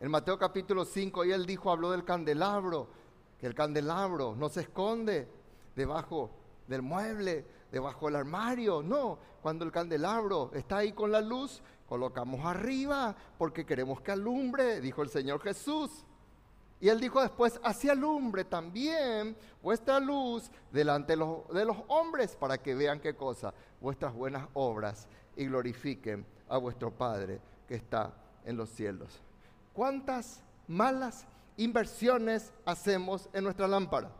en 0.00 0.10
Mateo 0.10 0.38
capítulo 0.38 0.84
5 0.84 1.24
y 1.24 1.32
Él 1.32 1.46
dijo, 1.46 1.70
habló 1.70 1.90
del 1.90 2.04
candelabro, 2.04 2.88
que 3.38 3.46
el 3.46 3.54
candelabro 3.54 4.34
no 4.34 4.48
se 4.48 4.62
esconde 4.62 5.28
debajo 5.74 6.30
del 6.66 6.82
mueble, 6.82 7.44
debajo 7.70 8.06
del 8.06 8.16
armario. 8.16 8.82
No, 8.82 9.18
cuando 9.42 9.64
el 9.64 9.72
candelabro 9.72 10.50
está 10.54 10.78
ahí 10.78 10.92
con 10.92 11.12
la 11.12 11.20
luz, 11.20 11.62
colocamos 11.88 12.44
arriba 12.44 13.14
porque 13.38 13.64
queremos 13.64 14.00
que 14.00 14.12
alumbre, 14.12 14.80
dijo 14.80 15.02
el 15.02 15.08
Señor 15.08 15.40
Jesús. 15.40 16.04
Y 16.80 16.88
él 16.88 17.00
dijo 17.00 17.22
después, 17.22 17.58
así 17.62 17.88
alumbre 17.88 18.44
también 18.44 19.36
vuestra 19.62 19.98
luz 19.98 20.50
delante 20.70 21.14
de 21.14 21.64
los, 21.64 21.76
hombres 21.88 22.36
para 22.36 22.58
que 22.58 22.74
vean 22.74 23.00
qué 23.00 23.14
cosa, 23.14 23.54
vuestras 23.80 24.12
buenas 24.12 24.46
obras 24.52 25.08
y 25.36 25.46
glorifiquen 25.46 26.26
a 26.48 26.58
vuestro 26.58 26.90
Padre 26.90 27.40
que 27.66 27.76
está 27.76 28.12
en 28.44 28.56
los 28.58 28.68
cielos. 28.68 29.22
¿Cuántas 29.72 30.42
malas 30.68 31.26
inversiones 31.56 32.52
hacemos 32.66 33.28
en 33.32 33.44
nuestra 33.44 33.66
lámpara? 33.66 34.10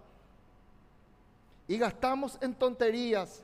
Y 1.68 1.76
gastamos 1.76 2.38
en 2.40 2.55
tonterías, 2.55 3.42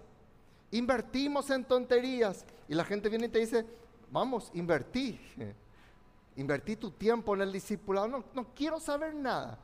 invertimos 0.71 1.51
en 1.51 1.65
tonterías. 1.65 2.47
Y 2.69 2.75
la 2.75 2.85
gente 2.85 3.11
viene 3.11 3.27
y 3.27 3.29
te 3.29 3.41
dice, 3.41 3.67
vamos, 4.13 4.51
invertí. 4.55 5.19
Invertí 6.37 6.77
tu 6.77 6.91
tiempo 6.91 7.35
en 7.35 7.41
el 7.41 7.53
discipulado. 7.53 8.07
No, 8.07 8.25
no 8.33 8.47
quiero 8.55 8.79
saber 8.79 9.15
nada. 9.15 9.59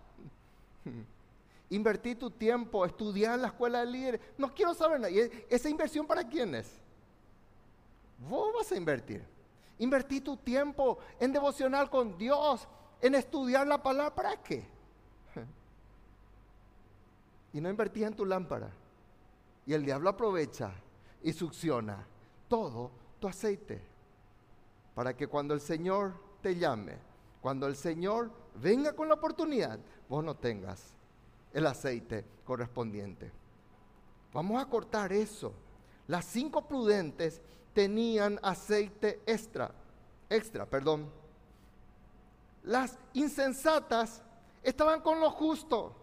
Invertí 1.71 2.15
tu 2.15 2.31
tiempo, 2.31 2.85
estudiar 2.85 3.35
en 3.35 3.43
la 3.43 3.49
escuela 3.49 3.81
de 3.81 3.87
líderes. 3.87 4.21
No 4.37 4.53
quiero 4.53 4.75
saber 4.75 4.99
nada. 4.99 5.11
¿Y 5.11 5.47
esa 5.49 5.69
inversión 5.69 6.07
para 6.07 6.27
quién 6.27 6.55
es? 6.55 6.81
Vos 8.29 8.53
vas 8.55 8.73
a 8.73 8.77
invertir. 8.77 9.25
Invertí 9.79 10.21
tu 10.21 10.37
tiempo 10.37 10.99
en 11.21 11.33
devocional 11.33 11.89
con 11.89 12.19
Dios, 12.19 12.67
en 13.01 13.15
estudiar 13.15 13.67
la 13.67 13.81
palabra. 13.81 14.15
¿Para 14.15 14.43
qué? 14.43 14.67
Y 17.53 17.61
no 17.61 17.71
invertís 17.71 18.03
en 18.03 18.15
tu 18.15 18.27
lámpara. 18.27 18.71
Y 19.67 19.75
el 19.75 19.85
diablo 19.85 20.09
aprovecha 20.11 20.73
y 21.23 21.33
succiona 21.33 22.07
todo 22.49 22.91
tu 23.21 23.29
aceite. 23.29 23.88
Para 24.99 25.17
que 25.17 25.29
cuando 25.29 25.55
el 25.55 25.61
Señor 25.61 26.13
te 26.43 26.57
llame, 26.57 26.99
cuando 27.41 27.69
el 27.69 27.77
Señor 27.77 28.33
venga 28.57 28.97
con 28.97 29.07
la 29.07 29.15
oportunidad, 29.15 29.79
vos 30.09 30.25
no 30.25 30.35
tengas 30.35 30.83
el 31.53 31.69
aceite 31.69 32.25
correspondiente. 32.45 33.31
Vamos 34.33 34.61
a 34.61 34.67
cortar 34.67 35.13
eso. 35.13 35.53
Las 36.09 36.25
cinco 36.25 36.67
prudentes 36.67 37.41
tenían 37.73 38.41
aceite 38.43 39.21
extra, 39.25 39.71
extra, 40.29 40.67
perdón. 40.67 41.09
Las 42.65 42.99
insensatas 43.13 44.21
estaban 44.65 45.01
con 45.01 45.21
lo 45.21 45.31
justo. 45.31 45.95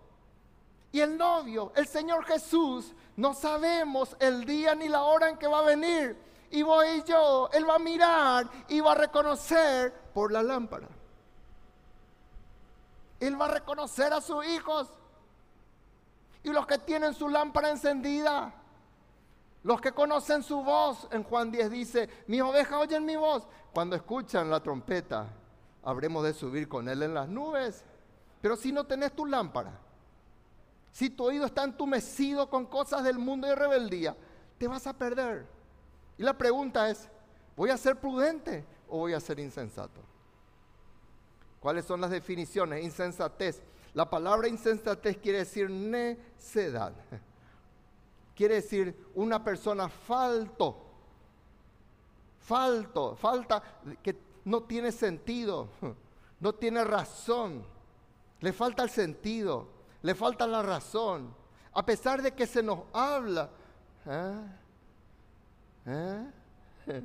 Y 0.94 1.02
el 1.02 1.18
novio, 1.18 1.74
el 1.76 1.86
Señor 1.86 2.24
Jesús, 2.24 2.94
no 3.18 3.34
sabemos 3.34 4.16
el 4.22 4.46
día 4.46 4.74
ni 4.74 4.88
la 4.88 5.02
hora 5.02 5.28
en 5.28 5.38
que 5.38 5.48
va 5.48 5.60
a 5.60 5.64
venir. 5.64 6.16
Y 6.56 6.64
voy 6.64 7.04
yo, 7.04 7.50
Él 7.52 7.70
va 7.70 7.76
a 7.76 7.80
mirar 7.80 8.50
y 8.70 8.80
va 8.80 8.94
a 8.94 8.96
reconocer 8.96 9.94
por 10.14 10.32
la 10.32 10.42
lámpara. 10.42 10.88
Él 13.20 13.40
va 13.40 13.46
a 13.46 13.50
reconocer 13.50 14.14
a 14.14 14.22
sus 14.22 14.46
hijos. 14.46 14.90
Y 16.44 16.52
los 16.52 16.66
que 16.66 16.78
tienen 16.78 17.14
su 17.14 17.28
lámpara 17.28 17.70
encendida 17.70 18.54
los 19.64 19.82
que 19.82 19.94
conocen 19.94 20.44
su 20.44 20.62
voz, 20.64 21.08
en 21.10 21.24
Juan 21.24 21.52
10 21.52 21.72
dice, 21.72 22.08
mis 22.28 22.40
ovejas 22.40 22.80
oyen 22.80 23.04
mi 23.04 23.16
voz. 23.16 23.48
Cuando 23.74 23.96
escuchan 23.96 24.48
la 24.48 24.62
trompeta, 24.62 25.28
habremos 25.84 26.24
de 26.24 26.34
subir 26.34 26.70
con 26.70 26.88
él 26.88 27.02
en 27.02 27.16
las 27.16 27.28
nubes. 27.28 27.84
Pero 28.42 28.56
si 28.56 28.72
no 28.72 28.86
tenés 28.86 29.14
tu 29.14 29.26
lámpara, 29.26 29.78
si 30.92 31.10
tu 31.10 31.26
oído 31.26 31.48
está 31.48 31.64
entumecido 31.64 32.48
con 32.48 32.68
cosas 32.68 33.04
del 33.04 33.18
mundo 33.18 33.48
y 33.48 33.56
rebeldía, 33.56 34.16
te 34.60 34.68
vas 34.68 34.86
a 34.86 34.94
perder. 34.94 35.55
Y 36.18 36.24
la 36.24 36.38
pregunta 36.38 36.90
es, 36.90 37.10
¿voy 37.56 37.70
a 37.70 37.78
ser 37.78 38.00
prudente 38.00 38.66
o 38.88 39.00
voy 39.00 39.14
a 39.14 39.20
ser 39.20 39.40
insensato? 39.40 40.02
¿Cuáles 41.60 41.86
son 41.86 42.02
las 42.02 42.12
definiciones? 42.12 42.84
Insensatez. 42.84 43.62
La 43.94 44.10
palabra 44.10 44.48
insensatez 44.48 45.18
quiere 45.18 45.40
decir 45.40 45.70
necedad 45.70 46.94
quiere 48.36 48.56
decir 48.56 49.10
una 49.16 49.44
persona 49.44 49.88
falto. 49.88 50.82
Falto, 52.40 53.16
falta 53.16 53.64
que 54.04 54.16
no 54.44 54.64
tiene 54.64 54.92
sentido, 54.92 55.70
no 56.40 56.54
tiene 56.54 56.84
razón. 56.84 57.66
Le 58.42 58.54
falta 58.54 58.84
el 58.84 58.90
sentido, 58.90 59.70
le 60.04 60.14
falta 60.14 60.46
la 60.46 60.62
razón. 60.62 61.34
A 61.74 61.84
pesar 61.84 62.22
de 62.22 62.34
que 62.34 62.46
se 62.46 62.62
nos 62.62 62.82
habla. 62.94 63.50
¿eh? 64.06 64.65
¿Eh? 65.86 66.32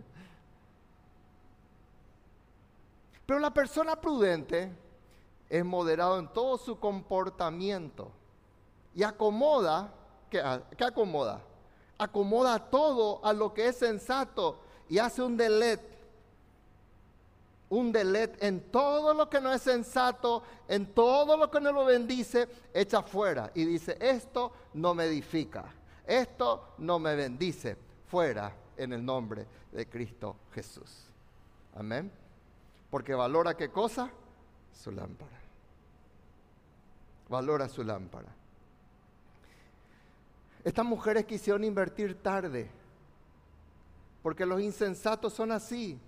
Pero 3.27 3.39
la 3.39 3.53
persona 3.53 4.01
prudente 4.01 4.73
es 5.49 5.65
moderado 5.65 6.19
en 6.19 6.29
todo 6.29 6.59
su 6.59 6.79
comportamiento 6.79 8.11
y 8.95 9.03
acomoda 9.03 9.93
¿qué, 10.31 10.85
acomoda? 10.85 11.43
Acomoda 11.99 12.59
todo 12.59 13.21
a 13.25 13.33
lo 13.33 13.53
que 13.53 13.69
es 13.69 13.77
sensato 13.77 14.61
y 14.89 14.99
hace 14.99 15.23
un 15.23 15.37
delete. 15.37 15.91
Un 17.69 17.93
delete 17.93 18.47
en 18.47 18.61
todo 18.71 19.15
lo 19.15 19.29
que 19.29 19.41
no 19.41 19.53
es 19.53 19.63
sensato, 19.63 20.43
en 20.67 20.87
todo 20.93 21.37
lo 21.37 21.51
que 21.51 21.61
no 21.61 21.71
lo 21.71 21.85
bendice, 21.85 22.49
echa 22.75 23.03
fuera 23.03 23.53
y 23.55 23.65
dice, 23.65 23.97
esto 24.01 24.51
no 24.75 24.93
me 24.93 25.05
edifica, 25.05 25.67
esto 26.05 26.75
no 26.79 26.99
me 26.99 27.15
bendice, 27.15 27.77
fuera 28.09 28.53
en 28.83 28.95
el 28.95 29.05
nombre 29.05 29.47
de 29.73 29.87
Cristo 29.87 30.37
Jesús. 30.55 31.07
Amén. 31.75 32.11
Porque 32.91 33.15
valora 33.15 33.57
qué 33.57 33.71
cosa? 33.71 34.11
Su 34.73 34.91
lámpara. 34.91 35.39
Valora 37.29 37.69
su 37.69 37.85
lámpara. 37.85 38.29
Estas 40.65 40.85
mujeres 40.85 41.25
quisieron 41.27 41.63
invertir 41.65 42.23
tarde, 42.23 42.71
porque 44.23 44.45
los 44.45 44.61
insensatos 44.61 45.33
son 45.33 45.53
así. 45.53 45.99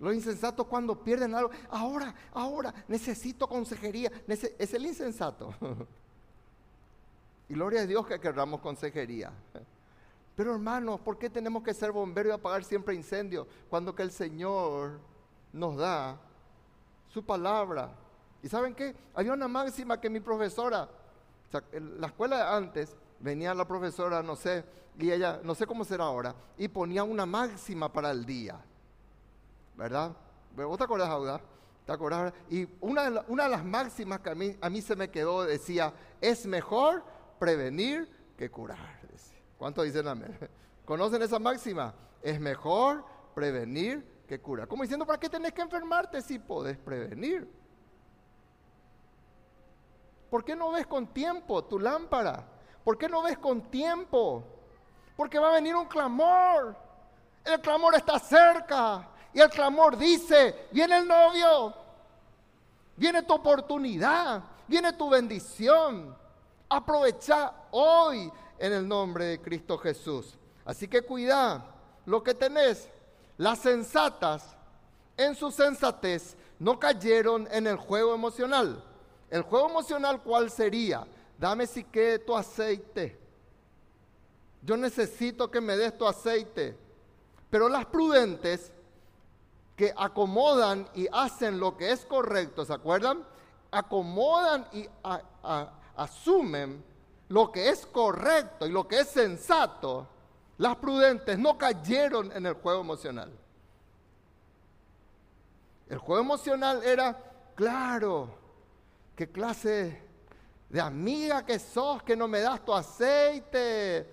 Los 0.00 0.14
insensatos 0.14 0.66
cuando 0.66 1.02
pierden 1.02 1.34
algo, 1.34 1.50
ahora, 1.70 2.14
ahora, 2.32 2.72
necesito 2.88 3.48
consejería. 3.48 4.10
es 4.26 4.74
el 4.74 4.86
insensato. 4.86 5.54
y 7.48 7.54
gloria 7.54 7.82
a 7.82 7.86
Dios 7.86 8.06
que 8.06 8.18
querramos 8.18 8.60
consejería. 8.60 9.32
Pero 10.38 10.52
hermanos, 10.52 11.00
¿por 11.00 11.18
qué 11.18 11.28
tenemos 11.28 11.64
que 11.64 11.74
ser 11.74 11.90
bomberos 11.90 12.30
y 12.30 12.34
apagar 12.34 12.62
siempre 12.62 12.94
incendios 12.94 13.44
cuando 13.68 13.92
que 13.92 14.04
el 14.04 14.12
Señor 14.12 15.00
nos 15.52 15.76
da 15.76 16.16
su 17.08 17.26
palabra? 17.26 17.90
¿Y 18.40 18.48
saben 18.48 18.72
qué? 18.72 18.94
Había 19.16 19.32
una 19.32 19.48
máxima 19.48 20.00
que 20.00 20.08
mi 20.08 20.20
profesora, 20.20 20.88
en 21.72 22.00
la 22.00 22.06
escuela 22.06 22.36
de 22.36 22.56
antes, 22.56 22.96
venía 23.18 23.52
la 23.52 23.66
profesora, 23.66 24.22
no 24.22 24.36
sé, 24.36 24.64
y 24.96 25.10
ella, 25.10 25.40
no 25.42 25.56
sé 25.56 25.66
cómo 25.66 25.84
será 25.84 26.04
ahora, 26.04 26.36
y 26.56 26.68
ponía 26.68 27.02
una 27.02 27.26
máxima 27.26 27.92
para 27.92 28.12
el 28.12 28.24
día. 28.24 28.60
¿Verdad? 29.76 30.12
¿Vos 30.54 30.78
te 30.78 30.84
acordás, 30.84 31.08
Auda? 31.08 31.40
¿Te 31.84 31.90
acordás? 31.90 32.32
Y 32.48 32.68
una 32.80 33.10
de, 33.10 33.22
una 33.26 33.42
de 33.42 33.50
las 33.50 33.64
máximas 33.64 34.20
que 34.20 34.30
a 34.30 34.36
mí, 34.36 34.56
a 34.60 34.70
mí 34.70 34.82
se 34.82 34.94
me 34.94 35.10
quedó 35.10 35.42
decía, 35.42 35.92
es 36.20 36.46
mejor 36.46 37.02
prevenir 37.40 38.08
que 38.36 38.48
curar. 38.48 38.97
¿Cuántos 39.58 39.84
dicen 39.84 40.06
amén? 40.06 40.38
¿Conocen 40.84 41.20
esa 41.20 41.38
máxima? 41.38 41.92
Es 42.22 42.40
mejor 42.40 43.04
prevenir 43.34 44.24
que 44.26 44.40
curar. 44.40 44.68
Como 44.68 44.82
diciendo, 44.82 45.04
¿para 45.04 45.18
qué 45.18 45.28
tenés 45.28 45.52
que 45.52 45.62
enfermarte 45.62 46.22
si 46.22 46.38
podés 46.38 46.78
prevenir? 46.78 47.50
¿Por 50.30 50.44
qué 50.44 50.54
no 50.54 50.70
ves 50.70 50.86
con 50.86 51.08
tiempo 51.08 51.64
tu 51.64 51.78
lámpara? 51.78 52.44
¿Por 52.84 52.96
qué 52.96 53.08
no 53.08 53.22
ves 53.22 53.38
con 53.38 53.62
tiempo? 53.70 54.44
Porque 55.16 55.38
va 55.38 55.48
a 55.48 55.54
venir 55.54 55.74
un 55.74 55.86
clamor. 55.86 56.76
El 57.44 57.60
clamor 57.60 57.94
está 57.94 58.18
cerca. 58.18 59.08
Y 59.32 59.40
el 59.40 59.50
clamor 59.50 59.96
dice, 59.96 60.68
viene 60.70 60.98
el 60.98 61.08
novio. 61.08 61.74
Viene 62.96 63.22
tu 63.22 63.34
oportunidad. 63.34 64.42
Viene 64.66 64.92
tu 64.92 65.08
bendición. 65.08 66.16
Aprovecha 66.68 67.52
hoy 67.70 68.30
en 68.58 68.72
el 68.72 68.86
nombre 68.86 69.24
de 69.24 69.40
Cristo 69.40 69.78
Jesús. 69.78 70.36
Así 70.64 70.88
que 70.88 71.02
cuida 71.02 71.64
lo 72.06 72.22
que 72.22 72.34
tenés. 72.34 72.88
Las 73.36 73.60
sensatas 73.60 74.56
en 75.16 75.34
su 75.34 75.50
sensatez 75.50 76.36
no 76.58 76.78
cayeron 76.78 77.48
en 77.50 77.66
el 77.66 77.76
juego 77.76 78.14
emocional 78.14 78.84
el 79.30 79.42
juego 79.42 79.68
emocional, 79.68 80.22
¿cuál 80.22 80.50
sería? 80.50 81.06
Dame 81.38 81.66
si 81.66 81.84
que 81.84 82.18
tu 82.18 82.34
aceite. 82.34 83.18
Yo 84.62 84.76
necesito 84.76 85.50
que 85.50 85.60
me 85.60 85.76
des 85.76 85.96
tu 85.96 86.06
aceite. 86.06 86.76
Pero 87.50 87.68
las 87.68 87.86
prudentes 87.86 88.72
que 89.76 89.92
acomodan 89.96 90.88
y 90.94 91.06
hacen 91.12 91.60
lo 91.60 91.76
que 91.76 91.92
es 91.92 92.04
correcto, 92.04 92.64
¿se 92.64 92.72
acuerdan? 92.72 93.24
Acomodan 93.70 94.66
y 94.72 94.88
asumen 95.94 96.82
lo 97.28 97.52
que 97.52 97.68
es 97.68 97.86
correcto 97.86 98.66
y 98.66 98.70
lo 98.70 98.86
que 98.86 99.00
es 99.00 99.08
sensato. 99.08 100.08
Las 100.58 100.76
prudentes 100.76 101.38
no 101.38 101.56
cayeron 101.56 102.32
en 102.32 102.46
el 102.46 102.54
juego 102.54 102.80
emocional. 102.80 103.32
El 105.88 105.98
juego 105.98 106.22
emocional 106.22 106.82
era, 106.84 107.16
claro, 107.54 108.38
¿Qué 109.18 109.26
clase 109.32 110.00
de 110.68 110.80
amiga 110.80 111.44
que 111.44 111.58
sos 111.58 112.04
que 112.04 112.14
no 112.14 112.28
me 112.28 112.38
das 112.38 112.64
tu 112.64 112.72
aceite? 112.72 114.06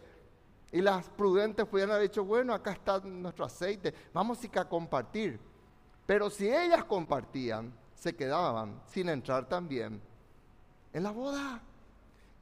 Y 0.71 0.81
las 0.81 1.07
prudentes 1.09 1.63
pudieran 1.67 1.93
haber 1.95 2.09
dicho, 2.09 2.25
bueno, 2.25 2.55
acá 2.55 2.71
está 2.71 2.97
nuestro 3.01 3.45
aceite, 3.45 3.93
vamos 4.11 4.39
a 4.51 4.67
compartir. 4.67 5.39
Pero 6.07 6.31
si 6.31 6.49
ellas 6.49 6.85
compartían, 6.85 7.71
se 7.93 8.15
quedaban 8.15 8.81
sin 8.87 9.07
entrar 9.09 9.47
también 9.47 10.01
en 10.91 11.03
la 11.03 11.11
boda. 11.11 11.61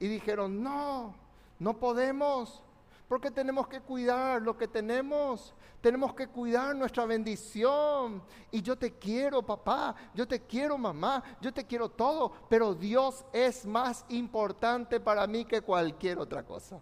Y 0.04 0.08
dijeron, 0.08 0.62
no, 0.62 1.14
no 1.58 1.78
podemos, 1.78 2.62
porque 3.08 3.30
tenemos 3.30 3.68
que 3.68 3.80
cuidar 3.80 4.42
lo 4.42 4.54
que 4.54 4.68
tenemos. 4.68 5.54
Tenemos 5.80 6.12
que 6.12 6.26
cuidar 6.26 6.76
nuestra 6.76 7.06
bendición. 7.06 8.22
Y 8.50 8.60
yo 8.60 8.76
te 8.76 8.98
quiero, 8.98 9.40
papá. 9.40 9.94
Yo 10.12 10.28
te 10.28 10.40
quiero, 10.40 10.76
mamá. 10.76 11.24
Yo 11.40 11.54
te 11.54 11.64
quiero 11.64 11.88
todo. 11.88 12.32
Pero 12.50 12.74
Dios 12.74 13.24
es 13.32 13.64
más 13.64 14.04
importante 14.10 15.00
para 15.00 15.26
mí 15.26 15.46
que 15.46 15.62
cualquier 15.62 16.18
otra 16.18 16.42
cosa. 16.42 16.78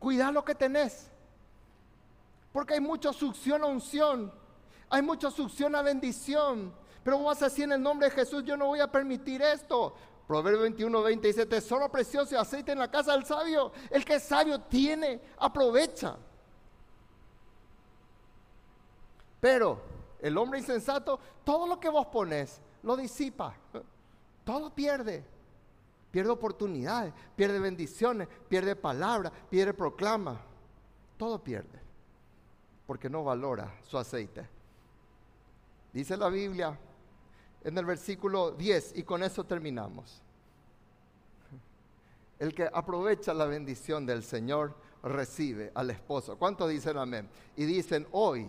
Cuida 0.00 0.32
lo 0.32 0.44
que 0.44 0.56
tenés. 0.56 1.08
Porque 2.52 2.74
hay 2.74 2.80
mucha 2.80 3.12
succión 3.12 3.62
a 3.62 3.66
unción. 3.66 4.32
Hay 4.90 5.02
mucha 5.02 5.30
succión 5.30 5.76
a 5.76 5.82
bendición. 5.82 6.74
Pero 7.04 7.18
vos 7.18 7.40
así 7.42 7.62
en 7.62 7.70
el 7.70 7.80
nombre 7.80 8.08
de 8.08 8.14
Jesús, 8.16 8.42
yo 8.42 8.56
no 8.56 8.66
voy 8.66 8.80
a 8.80 8.90
permitir 8.90 9.40
esto. 9.40 9.94
Proverbio 10.28 10.60
21, 10.60 11.02
20 11.02 11.26
dice, 11.26 11.46
tesoro 11.46 11.90
precioso 11.90 12.34
y 12.34 12.38
aceite 12.38 12.72
en 12.72 12.78
la 12.78 12.90
casa 12.90 13.12
del 13.12 13.24
sabio. 13.24 13.72
El 13.88 14.04
que 14.04 14.16
es 14.16 14.22
sabio 14.22 14.60
tiene, 14.60 15.22
aprovecha. 15.38 16.18
Pero 19.40 19.80
el 20.20 20.36
hombre 20.36 20.58
insensato, 20.58 21.18
todo 21.44 21.66
lo 21.66 21.80
que 21.80 21.88
vos 21.88 22.08
pones, 22.08 22.60
lo 22.82 22.94
disipa. 22.94 23.54
Todo 24.44 24.68
pierde. 24.68 25.24
Pierde 26.10 26.30
oportunidades, 26.30 27.14
pierde 27.34 27.58
bendiciones, 27.58 28.28
pierde 28.50 28.76
palabras, 28.76 29.32
pierde 29.48 29.72
proclama. 29.72 30.38
Todo 31.16 31.42
pierde. 31.42 31.80
Porque 32.86 33.08
no 33.08 33.24
valora 33.24 33.74
su 33.82 33.96
aceite. 33.96 34.46
Dice 35.90 36.18
la 36.18 36.28
Biblia 36.28 36.78
en 37.64 37.76
el 37.76 37.84
versículo 37.84 38.52
10 38.52 38.94
y 38.96 39.02
con 39.02 39.22
eso 39.22 39.44
terminamos. 39.44 40.22
El 42.38 42.54
que 42.54 42.68
aprovecha 42.72 43.34
la 43.34 43.46
bendición 43.46 44.06
del 44.06 44.22
Señor 44.22 44.74
recibe 45.02 45.72
al 45.74 45.90
esposo. 45.90 46.36
¿Cuántos 46.36 46.70
dicen 46.70 46.96
amén? 46.96 47.28
Y 47.56 47.64
dicen 47.64 48.06
hoy, 48.12 48.48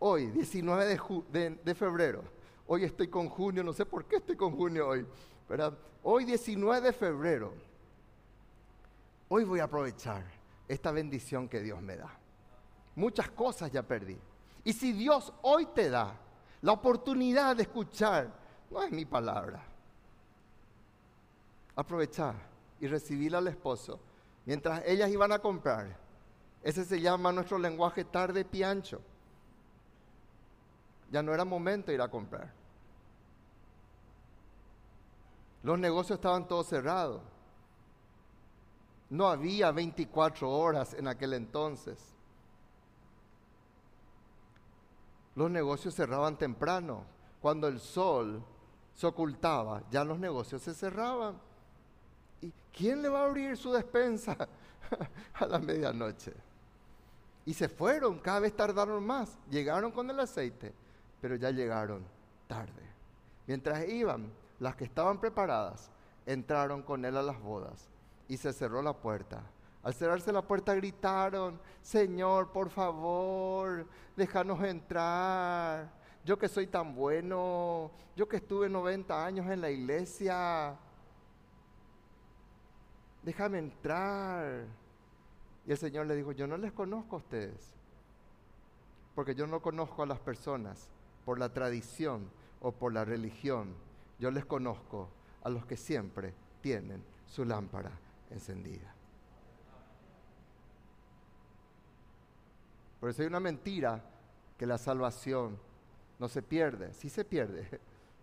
hoy, 0.00 0.26
19 0.26 0.98
de, 1.30 1.74
febrero, 1.74 2.24
hoy 2.66 2.84
estoy 2.84 3.08
con 3.08 3.28
junio, 3.28 3.62
no 3.62 3.72
sé 3.72 3.86
por 3.86 4.04
qué 4.06 4.16
estoy 4.16 4.36
con 4.36 4.56
junio 4.56 4.88
hoy, 4.88 5.06
pero 5.46 5.76
hoy 6.02 6.24
19 6.24 6.80
de 6.80 6.92
febrero, 6.92 7.52
hoy 9.28 9.44
voy 9.44 9.60
a 9.60 9.64
aprovechar 9.64 10.24
esta 10.66 10.90
bendición 10.90 11.48
que 11.48 11.60
Dios 11.60 11.80
me 11.80 11.96
da. 11.96 12.18
Muchas 12.96 13.30
cosas 13.30 13.70
ya 13.70 13.82
perdí. 13.82 14.16
Y 14.64 14.72
si 14.72 14.92
Dios 14.92 15.32
hoy 15.42 15.66
te 15.66 15.90
da 15.90 16.18
la 16.64 16.72
oportunidad 16.72 17.54
de 17.56 17.64
escuchar, 17.64 18.32
no 18.70 18.82
es 18.82 18.90
mi 18.90 19.04
palabra, 19.04 19.62
aprovechar 21.76 22.34
y 22.80 22.86
recibir 22.86 23.36
al 23.36 23.48
esposo 23.48 24.00
mientras 24.46 24.82
ellas 24.86 25.10
iban 25.10 25.30
a 25.32 25.38
comprar. 25.38 25.94
Ese 26.62 26.86
se 26.86 27.02
llama 27.02 27.32
nuestro 27.32 27.58
lenguaje 27.58 28.02
tarde 28.02 28.46
piancho. 28.46 29.02
Ya 31.10 31.22
no 31.22 31.34
era 31.34 31.44
momento 31.44 31.88
de 31.88 31.96
ir 31.96 32.00
a 32.00 32.08
comprar. 32.08 32.50
Los 35.62 35.78
negocios 35.78 36.16
estaban 36.16 36.48
todos 36.48 36.66
cerrados. 36.66 37.20
No 39.10 39.28
había 39.28 39.70
24 39.70 40.50
horas 40.50 40.94
en 40.94 41.08
aquel 41.08 41.34
entonces. 41.34 42.13
Los 45.34 45.50
negocios 45.50 45.94
cerraban 45.94 46.36
temprano. 46.36 47.04
Cuando 47.40 47.68
el 47.68 47.80
sol 47.80 48.42
se 48.94 49.06
ocultaba, 49.06 49.82
ya 49.90 50.04
los 50.04 50.18
negocios 50.18 50.62
se 50.62 50.74
cerraban. 50.74 51.38
¿Y 52.40 52.52
quién 52.72 53.02
le 53.02 53.08
va 53.08 53.22
a 53.22 53.26
abrir 53.26 53.56
su 53.56 53.72
despensa 53.72 54.36
a 55.34 55.46
la 55.46 55.58
medianoche? 55.58 56.32
Y 57.46 57.52
se 57.52 57.68
fueron, 57.68 58.18
cada 58.18 58.40
vez 58.40 58.54
tardaron 58.56 59.04
más. 59.04 59.36
Llegaron 59.50 59.90
con 59.90 60.08
el 60.08 60.18
aceite 60.20 60.72
pero 61.24 61.36
ya 61.36 61.50
llegaron 61.50 62.04
tarde. 62.46 62.82
Mientras 63.46 63.88
iban, 63.88 64.30
las 64.60 64.76
que 64.76 64.84
estaban 64.84 65.18
preparadas 65.18 65.90
entraron 66.26 66.82
con 66.82 67.02
él 67.02 67.16
a 67.16 67.22
las 67.22 67.40
bodas 67.40 67.88
y 68.28 68.36
se 68.36 68.52
cerró 68.52 68.82
la 68.82 68.92
puerta. 68.92 69.40
Al 69.84 69.92
cerrarse 69.92 70.32
la 70.32 70.40
puerta 70.40 70.74
gritaron, 70.74 71.60
Señor, 71.82 72.50
por 72.50 72.70
favor, 72.70 73.86
déjanos 74.16 74.62
entrar. 74.64 75.92
Yo 76.24 76.38
que 76.38 76.48
soy 76.48 76.66
tan 76.66 76.94
bueno, 76.94 77.90
yo 78.16 78.26
que 78.26 78.36
estuve 78.36 78.70
90 78.70 79.26
años 79.26 79.46
en 79.50 79.60
la 79.60 79.70
iglesia, 79.70 80.74
déjame 83.22 83.58
entrar. 83.58 84.64
Y 85.66 85.72
el 85.72 85.76
Señor 85.76 86.06
le 86.06 86.16
dijo, 86.16 86.32
yo 86.32 86.46
no 86.46 86.56
les 86.56 86.72
conozco 86.72 87.16
a 87.16 87.18
ustedes, 87.18 87.74
porque 89.14 89.34
yo 89.34 89.46
no 89.46 89.60
conozco 89.60 90.02
a 90.02 90.06
las 90.06 90.18
personas 90.18 90.88
por 91.26 91.38
la 91.38 91.52
tradición 91.52 92.30
o 92.60 92.72
por 92.72 92.94
la 92.94 93.04
religión. 93.04 93.74
Yo 94.18 94.30
les 94.30 94.46
conozco 94.46 95.10
a 95.42 95.50
los 95.50 95.66
que 95.66 95.76
siempre 95.76 96.32
tienen 96.62 97.04
su 97.26 97.44
lámpara 97.44 97.90
encendida. 98.30 98.93
Por 103.04 103.10
eso 103.10 103.20
hay 103.20 103.28
una 103.28 103.38
mentira 103.38 104.02
que 104.56 104.64
la 104.64 104.78
salvación 104.78 105.58
no 106.18 106.26
se 106.26 106.40
pierde, 106.40 106.94
sí 106.94 107.10
se 107.10 107.22
pierde. 107.22 107.68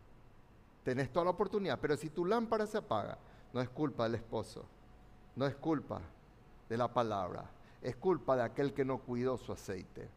Tenés 0.83 1.13
toda 1.13 1.25
la 1.25 1.29
oportunidad, 1.29 1.77
pero 1.79 1.95
si 1.95 2.09
tu 2.09 2.25
lámpara 2.25 2.65
se 2.65 2.79
apaga, 2.79 3.15
no 3.53 3.61
es 3.61 3.69
culpa 3.69 4.05
del 4.05 4.15
esposo, 4.15 4.65
no 5.35 5.45
es 5.45 5.53
culpa 5.53 6.01
de 6.67 6.77
la 6.77 6.91
palabra. 6.91 7.47
Es 7.79 7.95
culpa 7.95 8.35
de 8.35 8.41
aquel 8.41 8.73
que 8.73 8.83
no 8.83 8.97
cuidó 8.97 9.37
su 9.37 9.51
aceite. 9.51 10.09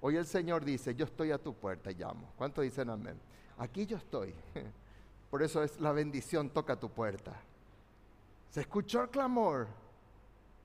Hoy 0.00 0.16
el 0.16 0.24
Señor 0.24 0.64
dice, 0.64 0.94
yo 0.94 1.04
estoy 1.04 1.30
a 1.30 1.36
tu 1.36 1.52
puerta 1.52 1.90
y 1.90 1.96
llamo. 1.96 2.32
¿Cuántos 2.38 2.64
dicen 2.64 2.88
amén? 2.88 3.20
Aquí 3.58 3.84
yo 3.84 3.98
estoy. 3.98 4.34
Por 5.30 5.42
eso 5.42 5.62
es 5.62 5.78
la 5.82 5.92
bendición 5.92 6.48
toca 6.48 6.80
tu 6.80 6.88
puerta. 6.88 7.38
Se 8.48 8.62
escuchó 8.62 9.02
el 9.02 9.10
clamor. 9.10 9.66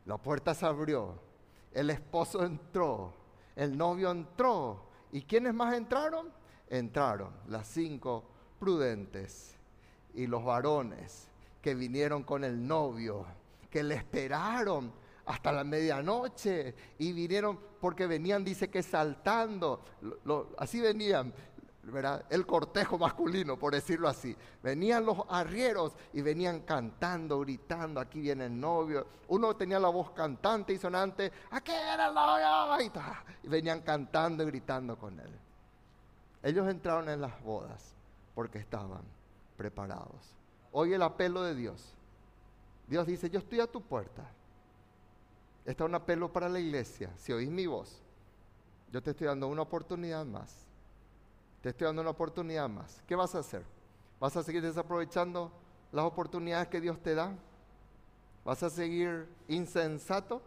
La 0.05 0.17
puerta 0.17 0.53
se 0.53 0.65
abrió. 0.65 1.27
El 1.73 1.89
esposo 1.89 2.43
entró. 2.43 3.13
El 3.55 3.77
novio 3.77 4.11
entró. 4.11 4.89
¿Y 5.11 5.23
quiénes 5.23 5.53
más 5.53 5.73
entraron? 5.73 6.31
Entraron 6.69 7.33
las 7.47 7.67
cinco 7.67 8.23
prudentes 8.59 9.55
y 10.13 10.27
los 10.27 10.43
varones 10.43 11.29
que 11.61 11.75
vinieron 11.75 12.23
con 12.23 12.43
el 12.43 12.65
novio, 12.65 13.25
que 13.69 13.83
le 13.83 13.95
esperaron 13.95 14.91
hasta 15.25 15.51
la 15.51 15.63
medianoche 15.63 16.73
y 16.97 17.13
vinieron 17.13 17.59
porque 17.79 18.07
venían, 18.07 18.43
dice 18.43 18.69
que 18.69 18.81
saltando, 18.81 19.83
así 20.57 20.79
venían, 20.79 21.33
el 22.29 22.45
cortejo 22.45 22.97
masculino, 22.97 23.57
por 23.57 23.73
decirlo 23.73 24.07
así. 24.07 24.35
Venían 24.63 25.05
los 25.05 25.17
arrieros 25.29 25.93
y 26.13 26.21
venían 26.21 26.61
cantando, 26.61 27.39
gritando, 27.39 27.99
aquí 27.99 28.21
viene 28.21 28.45
el 28.45 28.59
novio. 28.59 29.05
Uno 29.27 29.55
tenía 29.55 29.79
la 29.79 29.89
voz 29.89 30.11
cantante 30.11 30.73
y 30.73 30.77
sonante, 30.77 31.31
aquí 31.51 31.71
viene 31.71 32.07
el 32.07 32.13
novio, 32.13 32.91
y, 33.43 33.47
venían 33.47 33.81
cantando 33.81 34.43
y 34.43 34.47
gritando 34.47 34.97
con 34.97 35.19
él. 35.19 35.39
Ellos 36.43 36.67
entraron 36.69 37.09
en 37.09 37.21
las 37.21 37.41
bodas 37.43 37.93
porque 38.35 38.59
estaban 38.59 39.03
preparados. 39.57 40.35
Hoy 40.71 40.93
el 40.93 41.01
apelo 41.01 41.43
de 41.43 41.55
Dios. 41.55 41.93
Dios 42.87 43.05
dice, 43.05 43.29
yo 43.29 43.39
estoy 43.39 43.59
a 43.59 43.67
tu 43.67 43.81
puerta 43.81 44.29
Está 45.69 45.85
un 45.85 45.93
apelo 45.93 46.33
para 46.33 46.49
la 46.49 46.59
iglesia. 46.59 47.13
Si 47.15 47.31
oís 47.31 47.51
mi 47.51 47.67
voz, 47.67 48.01
yo 48.91 49.03
te 49.03 49.11
estoy 49.11 49.27
dando 49.27 49.47
una 49.47 49.61
oportunidad 49.61 50.25
más. 50.25 50.65
Te 51.61 51.69
estoy 51.69 51.85
dando 51.85 52.01
una 52.01 52.11
oportunidad 52.11 52.69
más. 52.69 53.01
¿Qué 53.05 53.15
vas 53.15 53.35
a 53.35 53.39
hacer? 53.39 53.63
¿Vas 54.19 54.35
a 54.35 54.43
seguir 54.43 54.61
desaprovechando 54.61 55.51
las 55.91 56.05
oportunidades 56.05 56.67
que 56.67 56.79
Dios 56.79 57.01
te 57.01 57.15
da? 57.15 57.35
¿Vas 58.45 58.63
a 58.63 58.69
seguir 58.69 59.27
insensato? 59.47 60.41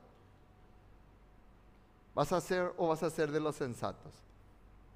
¿Vas 2.14 2.32
a 2.32 2.40
ser 2.40 2.72
o 2.76 2.88
vas 2.88 3.02
a 3.02 3.10
ser 3.10 3.30
de 3.30 3.40
los 3.40 3.56
sensatos? 3.56 4.12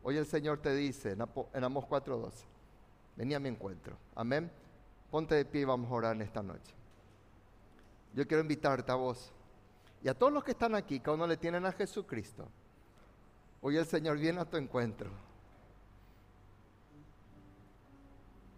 Hoy 0.02 0.16
el 0.16 0.26
Señor 0.26 0.58
te 0.58 0.74
dice 0.74 1.12
en, 1.12 1.22
Amos 1.64 1.84
4.12, 1.84 2.32
vení 3.16 3.34
a 3.34 3.40
mi 3.40 3.48
encuentro. 3.48 3.96
Amén. 4.14 4.50
Ponte 5.10 5.34
de 5.34 5.44
pie 5.44 5.62
y 5.62 5.64
vamos 5.64 5.90
a 5.90 5.94
orar 5.94 6.14
en 6.14 6.22
esta 6.22 6.42
noche. 6.42 6.74
Yo 8.14 8.26
quiero 8.26 8.42
invitarte 8.42 8.92
a 8.92 8.94
vos 8.94 9.32
y 10.02 10.08
a 10.08 10.14
todos 10.14 10.32
los 10.32 10.44
que 10.44 10.52
están 10.52 10.74
aquí, 10.74 11.00
que 11.00 11.10
aún 11.10 11.18
no 11.18 11.26
le 11.26 11.36
tienen 11.36 11.66
a 11.66 11.72
Jesucristo, 11.72 12.46
hoy 13.60 13.76
el 13.76 13.86
Señor 13.86 14.18
viene 14.18 14.40
a 14.40 14.44
tu 14.44 14.56
encuentro. 14.56 15.10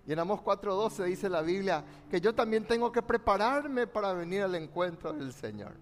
Y 0.09 0.13
en 0.15 0.19
Amos 0.19 0.41
4:12 0.41 1.05
dice 1.05 1.29
la 1.29 1.43
Biblia 1.43 1.85
que 2.11 2.19
yo 2.19 2.35
también 2.35 2.67
tengo 2.67 2.91
que 2.91 3.03
prepararme 3.03 3.87
para 3.87 4.15
venir 4.15 4.43
al 4.43 4.55
encuentro 4.55 5.13
del 5.13 5.35
Señor. 5.35 5.75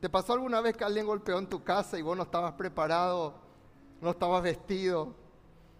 ¿Te 0.00 0.08
pasó 0.08 0.32
alguna 0.32 0.62
vez 0.62 0.74
que 0.74 0.84
alguien 0.84 1.04
golpeó 1.04 1.38
en 1.38 1.46
tu 1.46 1.62
casa 1.62 1.98
y 1.98 2.02
vos 2.02 2.16
no 2.16 2.22
estabas 2.22 2.54
preparado, 2.54 3.34
no 4.00 4.10
estabas 4.10 4.42
vestido, 4.42 5.14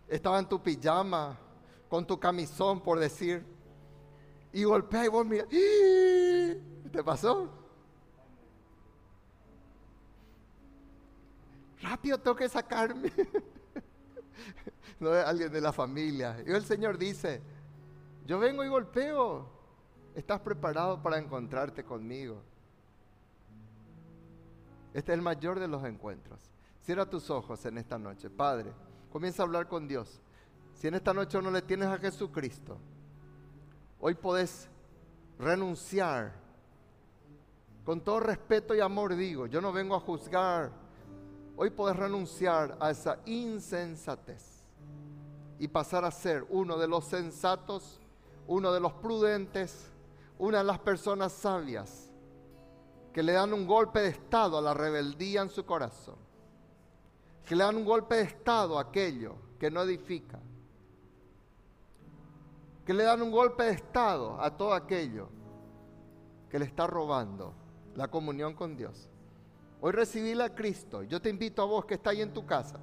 estaba 0.06 0.38
en 0.38 0.46
tu 0.46 0.62
pijama, 0.62 1.38
con 1.88 2.06
tu 2.06 2.20
camisón, 2.20 2.78
por 2.82 2.98
decir, 2.98 3.42
y 4.52 4.64
golpea 4.64 5.06
y 5.06 5.08
vos 5.08 5.24
mira, 5.24 5.46
¿te 5.48 7.02
pasó? 7.02 7.48
rápido 11.80 12.18
tengo 12.18 12.36
que 12.36 12.50
sacarme. 12.50 13.10
no 15.00 15.16
es 15.16 15.24
alguien 15.24 15.50
de 15.50 15.60
la 15.60 15.72
familia. 15.72 16.36
Y 16.46 16.50
el 16.50 16.64
Señor 16.64 16.96
dice, 16.96 17.42
yo 18.26 18.38
vengo 18.38 18.64
y 18.64 18.68
golpeo. 18.68 19.46
¿Estás 20.14 20.40
preparado 20.40 21.02
para 21.02 21.18
encontrarte 21.18 21.84
conmigo? 21.84 22.42
Este 24.92 25.12
es 25.12 25.18
el 25.18 25.22
mayor 25.22 25.58
de 25.58 25.68
los 25.68 25.84
encuentros. 25.84 26.50
Cierra 26.82 27.08
tus 27.08 27.30
ojos 27.30 27.64
en 27.64 27.78
esta 27.78 27.98
noche. 27.98 28.28
Padre, 28.28 28.72
comienza 29.10 29.42
a 29.42 29.46
hablar 29.46 29.68
con 29.68 29.88
Dios. 29.88 30.20
Si 30.74 30.88
en 30.88 30.94
esta 30.94 31.14
noche 31.14 31.40
no 31.40 31.50
le 31.50 31.62
tienes 31.62 31.88
a 31.88 31.98
Jesucristo, 31.98 32.78
hoy 34.00 34.14
podés 34.14 34.68
renunciar. 35.38 36.32
Con 37.84 38.00
todo 38.00 38.20
respeto 38.20 38.74
y 38.74 38.80
amor 38.80 39.16
digo, 39.16 39.46
yo 39.46 39.60
no 39.60 39.72
vengo 39.72 39.94
a 39.94 40.00
juzgar 40.00 40.82
Hoy 41.56 41.70
puedes 41.70 41.96
renunciar 41.96 42.76
a 42.80 42.90
esa 42.90 43.18
insensatez 43.26 44.64
y 45.58 45.68
pasar 45.68 46.04
a 46.04 46.10
ser 46.10 46.46
uno 46.48 46.78
de 46.78 46.88
los 46.88 47.04
sensatos, 47.04 48.00
uno 48.46 48.72
de 48.72 48.80
los 48.80 48.92
prudentes, 48.94 49.90
una 50.38 50.58
de 50.58 50.64
las 50.64 50.78
personas 50.78 51.32
sabias 51.32 52.10
que 53.12 53.22
le 53.22 53.32
dan 53.32 53.52
un 53.52 53.66
golpe 53.66 54.00
de 54.00 54.08
estado 54.08 54.58
a 54.58 54.62
la 54.62 54.74
rebeldía 54.74 55.42
en 55.42 55.50
su 55.50 55.64
corazón, 55.64 56.16
que 57.44 57.54
le 57.54 57.64
dan 57.64 57.76
un 57.76 57.84
golpe 57.84 58.16
de 58.16 58.22
estado 58.22 58.78
a 58.78 58.82
aquello 58.82 59.34
que 59.58 59.70
no 59.70 59.82
edifica, 59.82 60.40
que 62.86 62.94
le 62.94 63.04
dan 63.04 63.22
un 63.22 63.30
golpe 63.30 63.64
de 63.64 63.72
estado 63.72 64.40
a 64.40 64.56
todo 64.56 64.72
aquello 64.72 65.28
que 66.50 66.58
le 66.58 66.64
está 66.64 66.86
robando 66.86 67.54
la 67.94 68.08
comunión 68.08 68.54
con 68.54 68.76
Dios. 68.76 69.08
Hoy 69.80 69.92
recibí 69.92 70.40
a 70.40 70.54
Cristo. 70.54 71.02
Yo 71.02 71.20
te 71.20 71.28
invito 71.28 71.60
a 71.62 71.64
vos 71.64 71.84
que 71.84 71.94
está 71.94 72.10
ahí 72.10 72.22
en 72.22 72.32
tu 72.32 72.46
casa. 72.46 72.78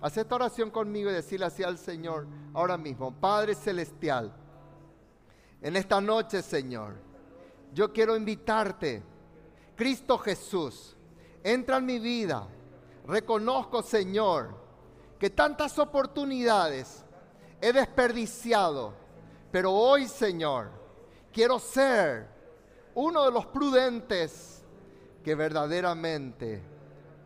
Haz 0.00 0.16
esta 0.16 0.34
oración 0.34 0.70
conmigo 0.70 1.10
y 1.10 1.14
decirle 1.14 1.46
así 1.46 1.62
al 1.62 1.78
Señor 1.78 2.26
ahora 2.52 2.76
mismo. 2.76 3.14
Padre 3.14 3.54
Celestial, 3.54 4.34
en 5.64 5.76
esta 5.76 5.98
noche, 5.98 6.42
Señor, 6.42 6.94
yo 7.72 7.90
quiero 7.90 8.14
invitarte. 8.14 9.02
Cristo 9.74 10.18
Jesús, 10.18 10.94
entra 11.42 11.78
en 11.78 11.86
mi 11.86 11.98
vida. 11.98 12.46
Reconozco, 13.06 13.82
Señor, 13.82 14.54
que 15.18 15.30
tantas 15.30 15.78
oportunidades 15.78 17.02
he 17.62 17.72
desperdiciado. 17.72 18.92
Pero 19.50 19.72
hoy, 19.72 20.06
Señor, 20.06 20.70
quiero 21.32 21.58
ser 21.58 22.28
uno 22.94 23.24
de 23.24 23.32
los 23.32 23.46
prudentes 23.46 24.62
que 25.24 25.34
verdaderamente 25.34 26.62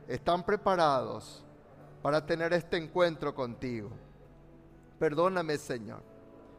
están 0.06 0.46
preparados 0.46 1.44
para 2.02 2.24
tener 2.24 2.52
este 2.52 2.76
encuentro 2.76 3.34
contigo. 3.34 3.90
Perdóname, 5.00 5.58
Señor, 5.58 6.02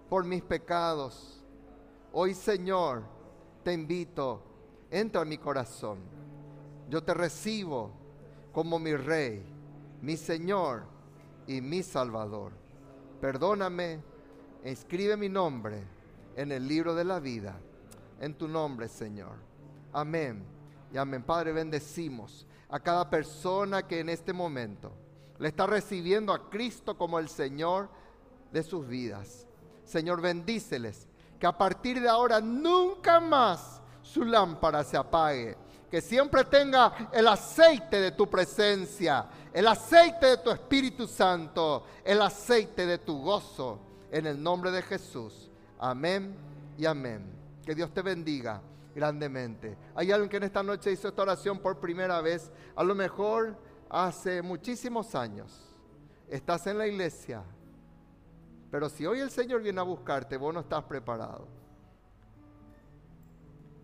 por 0.09 0.25
mis 0.25 0.43
pecados. 0.43 1.38
Hoy, 2.11 2.33
Señor, 2.33 3.03
te 3.63 3.71
invito, 3.71 4.41
entra 4.89 5.21
en 5.21 5.29
mi 5.29 5.37
corazón. 5.37 5.99
Yo 6.89 7.03
te 7.03 7.13
recibo 7.13 7.91
como 8.51 8.79
mi 8.79 8.95
Rey, 8.95 9.43
mi 10.01 10.17
Señor 10.17 10.83
y 11.45 11.61
mi 11.61 11.83
Salvador. 11.83 12.51
Perdóname, 13.21 14.01
escribe 14.63 15.17
mi 15.17 15.29
nombre 15.29 15.83
en 16.35 16.51
el 16.51 16.67
libro 16.67 16.95
de 16.95 17.03
la 17.03 17.19
vida. 17.19 17.59
En 18.19 18.33
tu 18.33 18.47
nombre, 18.47 18.87
Señor. 18.87 19.35
Amén 19.93 20.43
y 20.91 20.97
amén. 20.97 21.21
Padre, 21.21 21.51
bendecimos 21.51 22.47
a 22.69 22.79
cada 22.79 23.09
persona 23.09 23.85
que 23.87 23.99
en 23.99 24.09
este 24.09 24.33
momento 24.33 24.91
le 25.37 25.49
está 25.49 25.67
recibiendo 25.67 26.33
a 26.33 26.49
Cristo 26.49 26.97
como 26.97 27.19
el 27.19 27.29
Señor 27.29 27.89
de 28.51 28.63
sus 28.63 28.87
vidas. 28.87 29.47
Señor, 29.83 30.21
bendíceles. 30.21 31.08
Que 31.39 31.47
a 31.47 31.57
partir 31.57 32.01
de 32.01 32.09
ahora 32.09 32.41
nunca 32.41 33.19
más 33.19 33.81
su 34.01 34.25
lámpara 34.25 34.83
se 34.83 34.97
apague. 34.97 35.57
Que 35.89 36.01
siempre 36.01 36.43
tenga 36.43 37.09
el 37.11 37.27
aceite 37.27 37.99
de 37.99 38.11
tu 38.11 38.29
presencia, 38.29 39.27
el 39.53 39.67
aceite 39.67 40.25
de 40.27 40.37
tu 40.37 40.51
Espíritu 40.51 41.07
Santo, 41.07 41.85
el 42.03 42.21
aceite 42.21 42.85
de 42.85 42.97
tu 42.99 43.21
gozo. 43.21 43.79
En 44.11 44.25
el 44.25 44.41
nombre 44.41 44.71
de 44.71 44.81
Jesús. 44.81 45.49
Amén 45.79 46.35
y 46.77 46.85
amén. 46.85 47.23
Que 47.65 47.73
Dios 47.75 47.93
te 47.93 48.01
bendiga 48.01 48.61
grandemente. 48.93 49.77
Hay 49.95 50.11
alguien 50.11 50.29
que 50.29 50.37
en 50.37 50.43
esta 50.43 50.63
noche 50.63 50.91
hizo 50.91 51.07
esta 51.07 51.21
oración 51.21 51.59
por 51.59 51.79
primera 51.79 52.21
vez, 52.21 52.51
a 52.75 52.83
lo 52.83 52.95
mejor 52.95 53.55
hace 53.89 54.41
muchísimos 54.41 55.15
años. 55.15 55.73
Estás 56.27 56.67
en 56.67 56.77
la 56.77 56.87
iglesia, 56.87 57.43
pero 58.71 58.89
si 58.89 59.05
hoy 59.05 59.19
el 59.19 59.31
Señor 59.31 59.61
viene 59.61 59.79
a 59.79 59.83
buscarte, 59.83 60.37
vos 60.37 60.53
no 60.53 60.59
estás 60.59 60.83
preparado. 60.83 61.47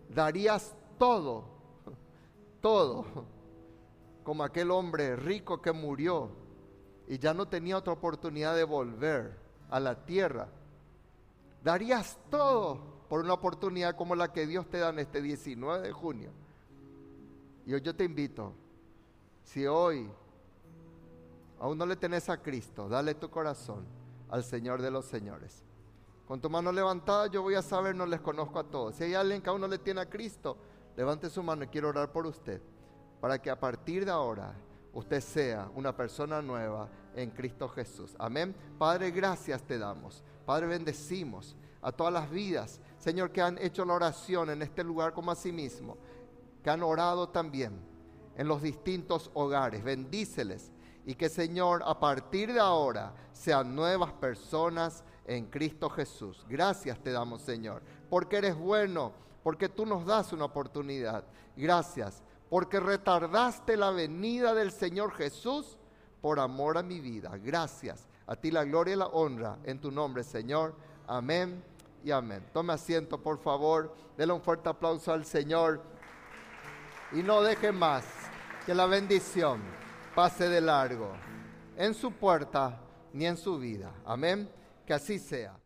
Darías 0.08 0.74
todo, 0.98 1.44
todo, 2.60 3.04
como 4.22 4.44
aquel 4.44 4.70
hombre 4.70 5.16
rico 5.16 5.60
que 5.60 5.72
murió 5.72 6.30
y 7.08 7.18
ya 7.18 7.34
no 7.34 7.48
tenía 7.48 7.76
otra 7.76 7.92
oportunidad 7.92 8.54
de 8.54 8.64
volver 8.64 9.36
a 9.68 9.80
la 9.80 10.04
tierra. 10.04 10.48
Darías 11.64 12.18
todo 12.30 12.78
por 13.08 13.20
una 13.20 13.34
oportunidad 13.34 13.96
como 13.96 14.14
la 14.14 14.32
que 14.32 14.46
Dios 14.46 14.68
te 14.68 14.78
da 14.78 14.90
en 14.90 15.00
este 15.00 15.22
19 15.22 15.86
de 15.86 15.92
junio 15.92 16.30
Y 17.64 17.72
hoy 17.74 17.80
yo 17.80 17.94
te 17.94 18.04
invito, 18.04 18.52
si 19.42 19.66
hoy 19.66 20.08
aún 21.58 21.78
no 21.78 21.86
le 21.86 21.96
tenés 21.96 22.28
a 22.28 22.40
Cristo, 22.40 22.88
dale 22.88 23.14
tu 23.14 23.28
corazón 23.30 23.84
al 24.28 24.44
Señor 24.44 24.82
de 24.82 24.90
los 24.90 25.04
Señores. 25.06 25.62
Con 26.26 26.40
tu 26.40 26.50
mano 26.50 26.72
levantada 26.72 27.28
yo 27.28 27.42
voy 27.42 27.54
a 27.54 27.62
saber, 27.62 27.94
no 27.94 28.04
les 28.04 28.20
conozco 28.20 28.58
a 28.58 28.64
todos. 28.64 28.96
Si 28.96 29.04
hay 29.04 29.14
alguien 29.14 29.40
que 29.40 29.48
aún 29.48 29.60
no 29.60 29.68
le 29.68 29.78
tiene 29.78 30.00
a 30.00 30.10
Cristo, 30.10 30.56
levante 30.96 31.30
su 31.30 31.42
mano 31.42 31.64
y 31.64 31.68
quiero 31.68 31.88
orar 31.88 32.10
por 32.10 32.26
usted, 32.26 32.60
para 33.20 33.40
que 33.40 33.50
a 33.50 33.58
partir 33.58 34.04
de 34.04 34.10
ahora 34.10 34.54
usted 34.92 35.20
sea 35.20 35.70
una 35.74 35.94
persona 35.94 36.42
nueva 36.42 36.88
en 37.14 37.30
Cristo 37.30 37.68
Jesús. 37.68 38.16
Amén. 38.18 38.54
Padre, 38.78 39.10
gracias 39.10 39.62
te 39.62 39.78
damos. 39.78 40.24
Padre, 40.44 40.66
bendecimos 40.66 41.56
a 41.80 41.92
todas 41.92 42.12
las 42.12 42.30
vidas, 42.30 42.80
Señor, 42.98 43.30
que 43.30 43.40
han 43.40 43.58
hecho 43.58 43.84
la 43.84 43.94
oración 43.94 44.50
en 44.50 44.62
este 44.62 44.82
lugar 44.82 45.12
como 45.12 45.30
a 45.30 45.36
sí 45.36 45.52
mismo, 45.52 45.96
que 46.64 46.70
han 46.70 46.82
orado 46.82 47.28
también 47.28 47.78
en 48.36 48.48
los 48.48 48.62
distintos 48.62 49.30
hogares. 49.34 49.84
Bendíceles 49.84 50.72
y 51.06 51.14
que, 51.14 51.28
Señor, 51.28 51.82
a 51.86 51.98
partir 51.98 52.52
de 52.52 52.58
ahora 52.58 53.14
sean 53.32 53.74
nuevas 53.76 54.12
personas 54.12 55.04
en 55.24 55.46
Cristo 55.46 55.88
Jesús. 55.88 56.44
Gracias 56.48 56.98
te 56.98 57.12
damos, 57.12 57.42
Señor, 57.42 57.80
porque 58.10 58.38
eres 58.38 58.56
bueno, 58.56 59.12
porque 59.44 59.68
tú 59.68 59.86
nos 59.86 60.04
das 60.04 60.32
una 60.32 60.46
oportunidad. 60.46 61.24
Gracias, 61.56 62.24
porque 62.50 62.80
retardaste 62.80 63.76
la 63.76 63.90
venida 63.90 64.52
del 64.52 64.72
Señor 64.72 65.12
Jesús 65.12 65.78
por 66.20 66.40
amor 66.40 66.76
a 66.76 66.82
mi 66.82 67.00
vida. 67.00 67.38
Gracias. 67.38 68.08
A 68.26 68.34
ti 68.34 68.50
la 68.50 68.64
gloria 68.64 68.94
y 68.94 68.98
la 68.98 69.06
honra 69.06 69.58
en 69.62 69.80
tu 69.80 69.92
nombre, 69.92 70.24
Señor. 70.24 70.74
Amén 71.06 71.62
y 72.02 72.10
amén. 72.10 72.44
Tome 72.52 72.72
asiento, 72.72 73.22
por 73.22 73.38
favor. 73.38 73.94
Dele 74.16 74.32
un 74.32 74.42
fuerte 74.42 74.68
aplauso 74.68 75.12
al 75.12 75.24
Señor. 75.24 75.80
Y 77.12 77.22
no 77.22 77.42
deje 77.42 77.70
más 77.70 78.04
que 78.66 78.74
la 78.74 78.86
bendición 78.86 79.85
pase 80.16 80.48
de 80.48 80.62
largo 80.62 81.12
en 81.76 81.92
su 81.92 82.10
puerta 82.10 82.80
ni 83.12 83.26
en 83.26 83.36
su 83.36 83.58
vida. 83.58 83.92
Amén. 84.06 84.50
Que 84.86 84.94
así 84.94 85.18
sea. 85.18 85.58